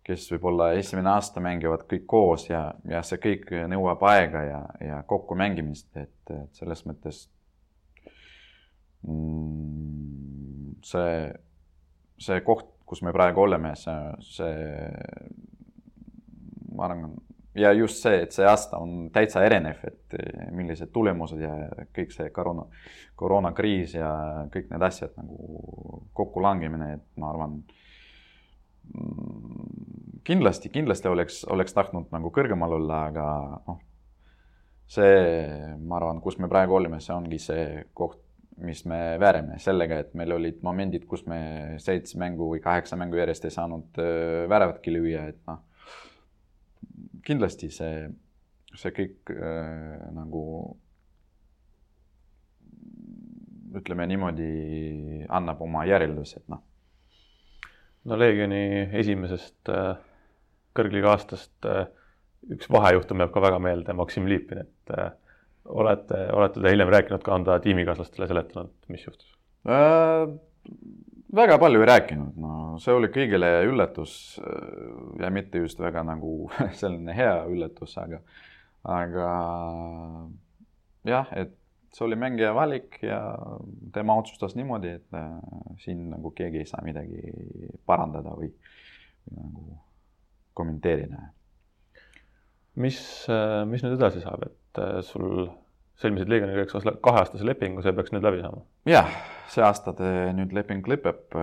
[0.07, 5.03] kes võib-olla esimene aasta mängivad kõik koos ja, ja see kõik nõuab aega ja, ja
[5.09, 7.25] kokkumängimist, et, et selles mõttes
[9.07, 11.15] mm, see,
[12.21, 14.55] see koht, kus me praegu oleme, see, see
[16.79, 17.17] ma arvan,
[17.59, 21.53] ja just see, et see aasta on täitsa erinev, et eh, millised tulemused ja
[21.97, 22.69] kõik see koroona,
[23.19, 24.13] koroonakriis ja
[24.53, 27.59] kõik need asjad nagu kokkulangemine, et ma arvan,
[28.95, 33.27] mm, kindlasti, kindlasti oleks, oleks tahtnud nagu kõrgemal olla, aga
[33.67, 33.83] noh,
[34.89, 35.21] see,
[35.83, 38.23] ma arvan, kus me praegu oleme, see ongi see koht,
[38.59, 43.21] mis me väärime sellega, et meil olid momendid, kus me seitse mängu või kaheksa mängu
[43.21, 45.63] järjest ei saanud äh, väravatki lüüa, et noh
[47.27, 48.09] kindlasti see,
[48.75, 50.43] see kõik äh, nagu
[53.79, 54.49] ütleme niimoodi,
[55.29, 56.63] annab oma järeldused, noh.
[58.09, 59.95] no Leegioni esimesest äh,
[60.77, 61.87] kõrgliiga aastast äh,
[62.55, 65.11] üks vahejuhtum jääb ka väga meelde, Maksim Liipin, et äh,
[65.69, 69.35] olete, olete te hiljem rääkinud ka, on ta tiimikaaslastele seletanud, mis juhtus
[69.69, 70.29] äh,?
[71.35, 74.13] Väga palju ei rääkinud, no see oli kõigile üllatus
[74.43, 76.49] äh, ja mitte just väga nagu
[76.81, 78.21] selline hea üllatus, aga,
[78.89, 79.29] aga
[81.09, 81.55] jah, et
[81.95, 83.21] see oli mängija valik ja
[83.95, 85.33] tema otsustas niimoodi, et äh,
[85.85, 87.35] siin nagu keegi ei saa midagi
[87.89, 88.53] parandada või,
[89.29, 89.79] või nagu
[90.59, 91.29] kommenteerida.
[92.79, 93.01] mis,
[93.33, 95.49] äh, mis nüüd edasi saab, et sul
[95.99, 98.63] sõlmisid Leegioniga, ole, kaheaastase lepingu, see peaks nüüd läbi saama?
[98.89, 99.11] jah,
[99.51, 99.95] see aasta
[100.37, 101.35] nüüd leping lõpeb.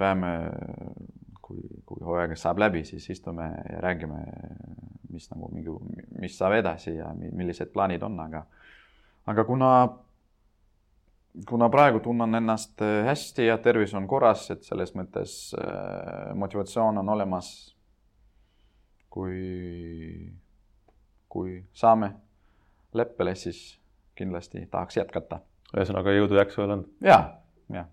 [0.00, 0.32] peame,
[1.44, 4.22] kui, kui hooaeg saab läbi, siis istume ja räägime,
[5.12, 5.76] mis nagu mingi,
[6.20, 8.42] mis saab edasi ja millised plaanid on, aga,
[9.28, 9.70] aga kuna,
[11.48, 17.16] kuna praegu tunnen ennast hästi ja tervis on korras, et selles mõttes äh, motivatsioon on
[17.16, 17.54] olemas.
[19.16, 20.28] kui,
[21.32, 22.10] kui saame
[22.98, 23.60] leppele, siis
[24.16, 25.40] kindlasti tahaks jätkata.
[25.76, 26.86] ühesõnaga jõudu, jaksu veel on?
[27.04, 27.18] ja,
[27.72, 27.88] jah.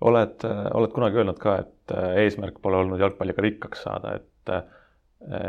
[0.00, 4.62] oled, oled kunagi öelnud ka, et äh, eesmärk pole olnud jalgpalliga rikkaks saada, et, äh,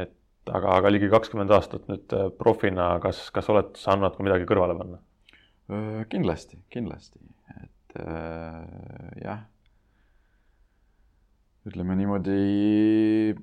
[0.03, 0.15] et
[0.53, 4.78] aga, aga ligi kakskümmend aastat nüüd äh, profina, kas, kas oled saanud ka midagi kõrvale
[4.80, 5.03] panna?
[6.07, 7.20] kindlasti, kindlasti,
[7.59, 8.61] et äh,
[9.20, 9.41] jah.
[11.68, 13.36] ütleme niimoodi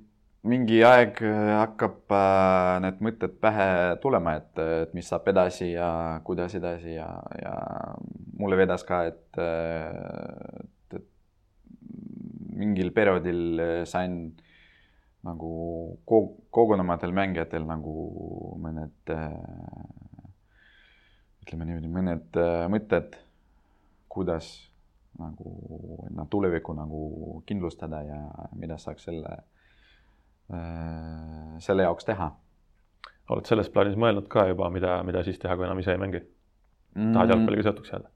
[0.45, 3.67] mingi aeg äh, hakkab äh, need mõtted pähe
[4.03, 5.89] tulema, et, et mis saab edasi ja
[6.25, 7.07] kuidas edasi ja,
[7.41, 7.53] ja
[8.39, 11.07] mulle vedas ka, et, et, et
[12.61, 14.19] mingil perioodil sain
[15.25, 15.51] nagu
[16.05, 17.95] kogunevatel mängijatel nagu
[18.61, 19.13] mõned
[21.41, 22.39] ütleme niimoodi, mõned
[22.69, 23.17] mõtted,
[24.13, 24.53] kuidas
[25.17, 25.57] nagu
[26.11, 27.01] enda tulevikku nagu
[27.49, 28.21] kindlustada ja
[28.53, 29.54] mida saaks selle Äh,
[31.59, 32.31] selle jaoks teha.
[33.33, 36.21] oled selles plaanis mõelnud ka juba, mida, mida siis teha, kui enam ise ei mängi?
[36.95, 37.31] tahad mm.
[37.31, 38.11] jalgpalliga seotuks jääda?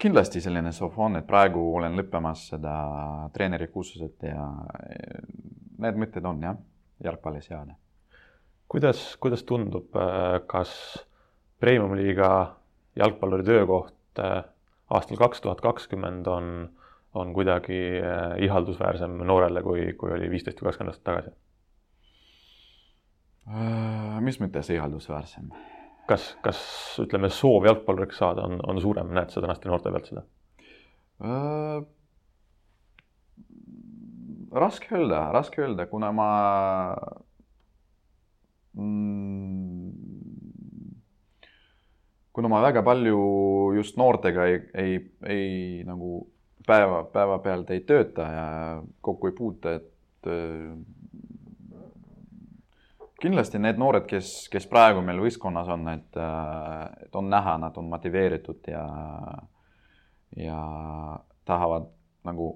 [0.00, 2.74] kindlasti selline soov on, et praegu olen lõppemas seda
[3.34, 4.46] treenerikursuset ja
[5.82, 6.58] need mõtted on jah,
[7.04, 7.76] jalgpallis jääda.
[8.68, 10.72] kuidas, kuidas tundub, äh, kas
[11.62, 12.56] Premium-liiga
[12.98, 14.42] jalgpalluri töökoht äh,
[14.90, 16.46] aastal kaks tuhat kakskümmend on
[17.14, 21.34] on kuidagi äh, ihaldusväärsem noorele, kui, kui oli viisteist või kakskümmend aastat tagasi?
[23.52, 25.52] Äh, mis mõttes ihaldusväärsem?
[26.08, 26.60] kas, kas
[27.02, 30.24] ütleme, soov jalgpalluriks saada on, on suurem, näed sa tänaste noorte pealt seda
[31.22, 31.82] äh,?
[34.52, 36.28] raske öelda, raske öelda, kuna ma
[38.76, 39.92] mm,
[42.36, 43.22] kuna ma väga palju
[43.78, 44.98] just noortega ei, ei,
[45.28, 45.48] ei
[45.88, 46.18] nagu
[46.66, 48.46] päeva, päevapealt ei tööta ja
[49.00, 50.74] kokku ei puutu, et äh,
[53.22, 57.78] kindlasti need noored, kes, kes praegu meil võistkonnas on, et, äh, et on näha, nad
[57.78, 58.84] on motiveeritud ja,
[60.36, 60.60] ja
[61.48, 61.90] tahavad
[62.26, 62.52] nagu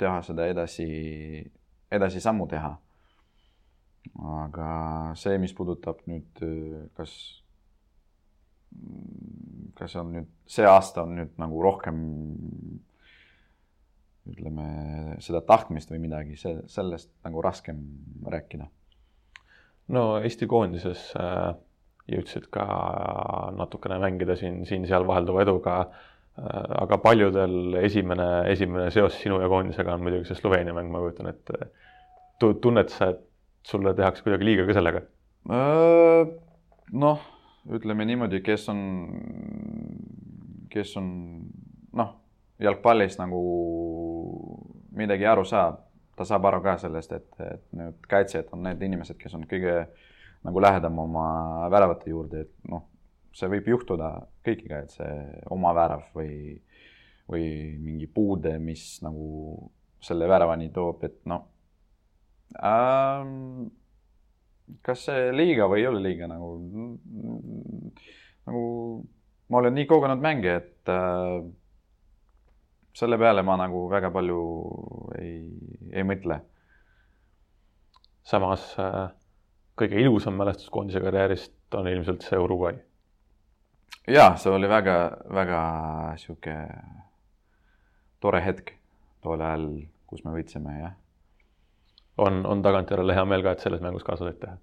[0.00, 0.88] teha seda edasi,
[1.92, 2.76] edasi sammu teha.
[4.24, 4.66] aga
[5.20, 6.40] see, mis puudutab nüüd,
[6.96, 7.12] kas,
[9.76, 12.00] kas on nüüd, see aasta on nüüd nagu rohkem
[14.28, 14.66] ütleme,
[15.24, 17.80] seda tahtmist või midagi, see, sellest nagu raskem
[18.28, 18.68] rääkida
[19.94, 21.50] no Eesti koondises äh,
[22.10, 22.66] jõudsid ka
[23.56, 25.96] natukene mängida siin, siin-seal vahelduva eduga äh,.
[26.84, 31.30] aga paljudel esimene, esimene seos sinu ja koondisega on muidugi see Sloveenia mäng, ma kujutan
[31.32, 31.70] ette.
[32.40, 33.26] tunned sa, et
[33.66, 35.02] sulle tehakse kuidagi liiga ka sellega?
[35.50, 36.30] Äh,
[36.92, 37.26] noh,
[37.68, 38.80] ütleme niimoodi, kes on,
[40.72, 41.10] kes on
[42.00, 42.14] noh,
[42.60, 43.40] jalgpallis nagu
[44.96, 45.78] midagi aru saab
[46.20, 49.86] ta saab aru ka sellest, et, et need kaitsjad on need inimesed, kes on kõige
[50.44, 51.24] nagu lähedam oma
[51.72, 52.82] väravate juurde, et noh,
[53.32, 54.10] see võib juhtuda
[54.44, 55.14] kõigiga, et see
[55.56, 56.58] oma värav või,
[57.30, 57.46] või
[57.80, 59.70] mingi puude, mis nagu
[60.04, 61.46] selle väravani toob, et noh
[62.60, 63.70] ähm,.
[64.84, 66.52] kas see liiga või ei ole liiga nagu,
[68.44, 68.62] nagu
[69.48, 71.40] ma olen nii kogenud mängija, et äh,
[72.94, 74.40] selle peale ma nagu väga palju
[75.18, 75.34] ei,
[75.92, 76.40] ei mõtle.
[78.22, 79.10] samas äh,
[79.78, 82.76] kõige ilusam mälestus koondise karjäärist on ilmselt see Uruguay.
[84.08, 85.62] ja see oli väga-väga
[86.16, 86.56] sihuke
[88.20, 88.74] tore hetk
[89.22, 89.68] tol ajal,
[90.06, 90.96] kus me võitsime, jah.
[92.18, 94.56] on, on tagantjärele hea meel ka, et selles mängus kaasa said teha?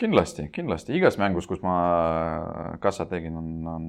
[0.00, 0.96] Kindlasti, kindlasti.
[0.96, 1.76] Igas mängus, kus ma
[2.80, 3.84] kassa tegin, on, on,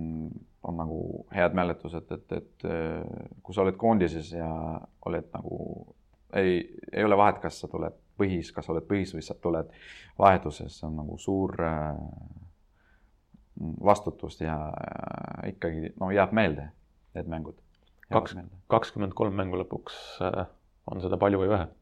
[0.68, 1.00] on nagu
[1.36, 2.68] head mäletused, et, et
[3.42, 4.52] kui sa oled koondises ja
[5.08, 5.58] oled nagu
[6.36, 9.72] ei, ei ole vahet, kas sa tuled põhis, kas sa oled põhis või sa tuled
[10.20, 11.98] vahetuses, see on nagu suur äh,
[13.84, 16.70] vastutus ja äh, ikkagi no jääb meelde
[17.16, 17.58] need mängud.
[18.12, 18.36] kaks,
[18.72, 19.96] kakskümmend kolm mängu lõpuks
[20.28, 20.46] äh,
[20.92, 21.68] on seda palju või vähe?
[21.68, 21.81] Äh,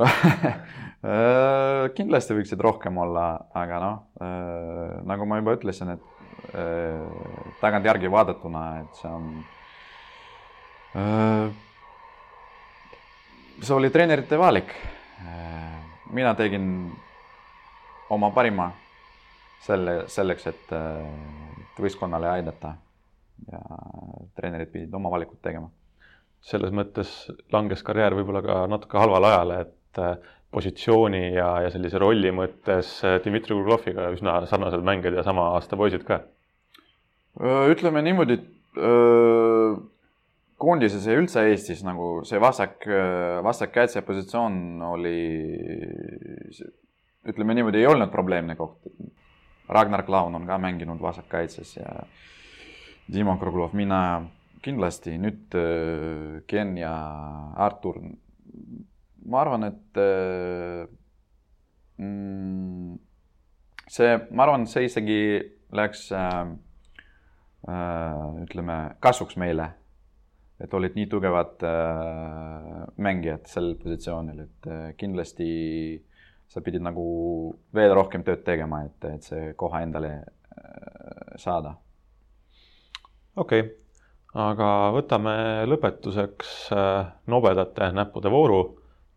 [1.96, 3.26] kindlasti võiksid rohkem olla,
[3.56, 6.04] aga noh, äh, nagu ma juba ütlesin, et
[6.54, 7.00] äh,
[7.62, 9.24] tagantjärgi vaadatuna, et see on.
[13.60, 14.72] see oli treenerite valik.
[16.10, 16.64] mina tegin
[18.10, 18.72] oma parima
[19.62, 20.72] selle, selleks, et
[21.78, 22.74] võistkonnale aidata
[23.52, 23.60] ja
[24.34, 25.70] treenerid pidid oma valikud tegema
[26.44, 27.10] selles mõttes
[27.52, 29.74] langes karjäär võib-olla ka natuke halvale ajale, et
[30.50, 35.78] positsiooni ja, ja sellise rolli mõttes äh, Dmitri Krugloviga üsna sarnased mängijad ja sama aasta
[35.78, 36.22] poisid ka?
[37.70, 38.34] ütleme niimoodi,
[40.60, 42.82] koondises ja üldse Eestis nagu see vasak,
[43.46, 45.20] vasakkaitse positsioon oli,
[47.30, 48.90] ütleme niimoodi, ei olnud probleemne koht.
[49.70, 51.94] Ragnar Klaun on ka mänginud vasakkaitses ja
[53.14, 54.02] Dimo Kruglov, mina
[54.60, 55.54] kindlasti, nüüd
[56.50, 56.96] Ken ja
[57.62, 58.02] Artur
[59.26, 60.86] ma arvan, et äh,
[62.00, 62.98] mm,
[63.88, 65.20] see, ma arvan, see isegi
[65.76, 66.40] läks äh,
[67.68, 69.74] äh, ütleme kasuks meile.
[70.60, 75.46] et olid nii tugevad äh, mängijad sel positsioonil, et äh, kindlasti
[76.50, 77.04] sa pidid nagu
[77.72, 81.78] veel rohkem tööd tegema, et, et see koha endale äh, saada.
[83.36, 83.76] okei okay.,
[84.34, 85.34] aga võtame
[85.66, 88.60] lõpetuseks äh, nobedate näppude vooru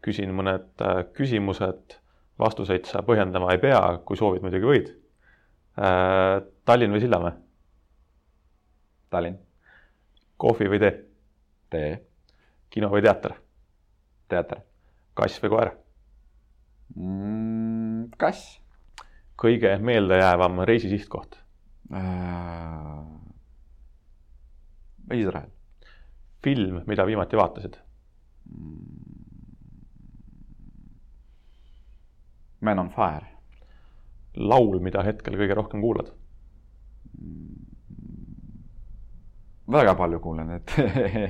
[0.04, 1.98] küsin mõned äh, küsimused,
[2.40, 4.92] vastuseid sa põhjendama ei pea, kui soovid, muidugi võid.
[5.80, 7.38] Äh, Tallinn või Sillamäe?
[9.14, 9.40] Tallinn.
[10.38, 10.94] kohvi või tee?
[11.70, 11.94] tee.
[12.74, 13.38] kino või teater?
[14.28, 14.64] teater.
[15.14, 15.72] kass või koer
[16.96, 18.10] mm,?
[18.18, 18.58] kass.
[19.40, 21.38] kõige meeldejäävam reisisihtkoht
[21.94, 22.02] äh,?
[25.14, 25.50] Iisrael.
[26.44, 27.78] film, mida viimati vaatasid
[28.50, 28.93] mm.?
[32.64, 33.28] Man on fire.
[34.34, 36.08] laul, mida hetkel kõige rohkem kuulad?
[39.74, 40.74] väga palju kuulen, et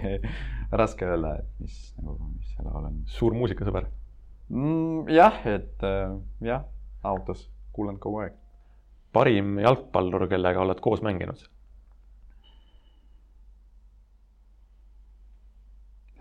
[0.81, 3.01] raske öelda, et mis nagu, mis see laul on.
[3.09, 3.89] suur muusikasõber
[4.49, 5.09] mm,?
[5.13, 6.15] jah, et äh,
[6.45, 6.63] jah,
[7.03, 8.38] autos kuulan kogu aeg.
[9.13, 11.39] parim jalgpallur, kellega oled koos mänginud?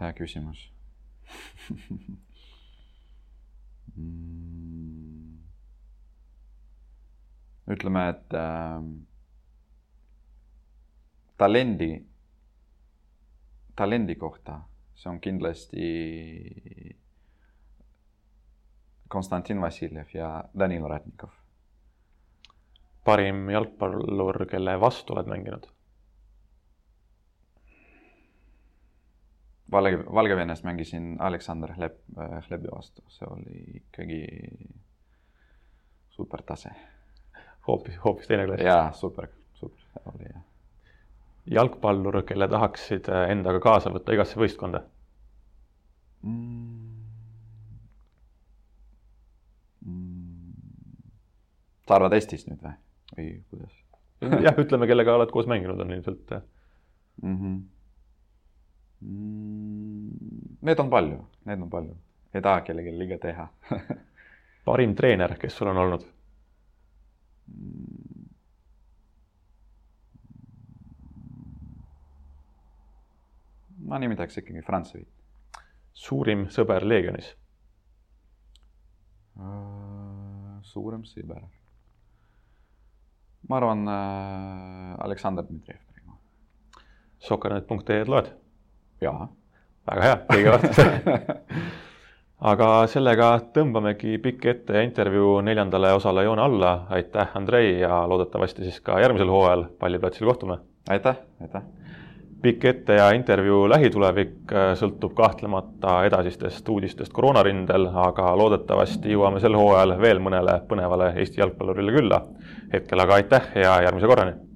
[0.01, 0.67] hea küsimus
[3.97, 5.02] mm
[7.71, 8.83] ütleme, et äh,
[11.39, 11.93] talendi
[13.77, 14.61] talendi kohta,
[14.95, 15.87] see on kindlasti
[19.09, 21.31] Konstantin Vassiljev ja Danilo Ratnikov.
[23.05, 25.67] parim jalgpallur, kelle vastu oled mänginud?
[29.73, 31.97] Valge, Valgevenes mängisin Aleksander Hleb,
[32.49, 34.21] Hlebi vastu, see oli ikkagi
[36.11, 36.71] super tase.
[37.69, 38.65] Hoopis, hoopis teine klass?
[38.65, 40.43] jaa, super, super oli jah.
[41.59, 44.83] jalgpallur, kelle tahaksid endaga kaasa võtta igasse võistkonda
[46.23, 46.93] mm.?
[49.87, 50.53] Mm.
[51.89, 52.77] sa arvad Eestis nüüd või,
[53.17, 53.79] või kuidas?
[54.47, 57.37] jah, ütleme, kellega oled koos mänginud, on ilmselt mm.
[57.37, 57.61] -hmm.
[59.03, 61.19] Mm, need on palju,
[61.51, 61.97] need on palju,
[62.35, 63.49] ei taha kellelegi liiga teha
[64.69, 66.07] parim treener, kes sul on olnud?
[73.83, 75.09] Ma nimetaks ikkagi Frantsevit.
[75.93, 77.35] suurim sõber Leegionis
[79.41, 81.41] Äh, suurem sõber.
[83.49, 86.19] ma arvan äh, Aleksandr Dmitrijev praegu.
[87.19, 88.29] Sokkernet.ee-d loed?
[89.01, 89.29] jaa.
[89.89, 90.77] väga hea, õige vastus
[92.43, 96.87] aga sellega tõmbamegi pikk ette intervjuu neljandale osale joone alla.
[96.91, 100.59] aitäh, Andrei ja loodetavasti siis ka järgmisel hooajal palliplatsil kohtume.
[100.89, 101.63] aitäh, aitäh
[102.43, 109.55] pikk ette ja intervjuu lähitulevik äh, sõltub kahtlemata edasistest uudistest koroonarindel, aga loodetavasti jõuame sel
[109.55, 112.25] hooajal veel mõnele põnevale Eesti jalgpallurile külla.
[112.73, 114.52] hetkel aga aitäh ja järgmise korrani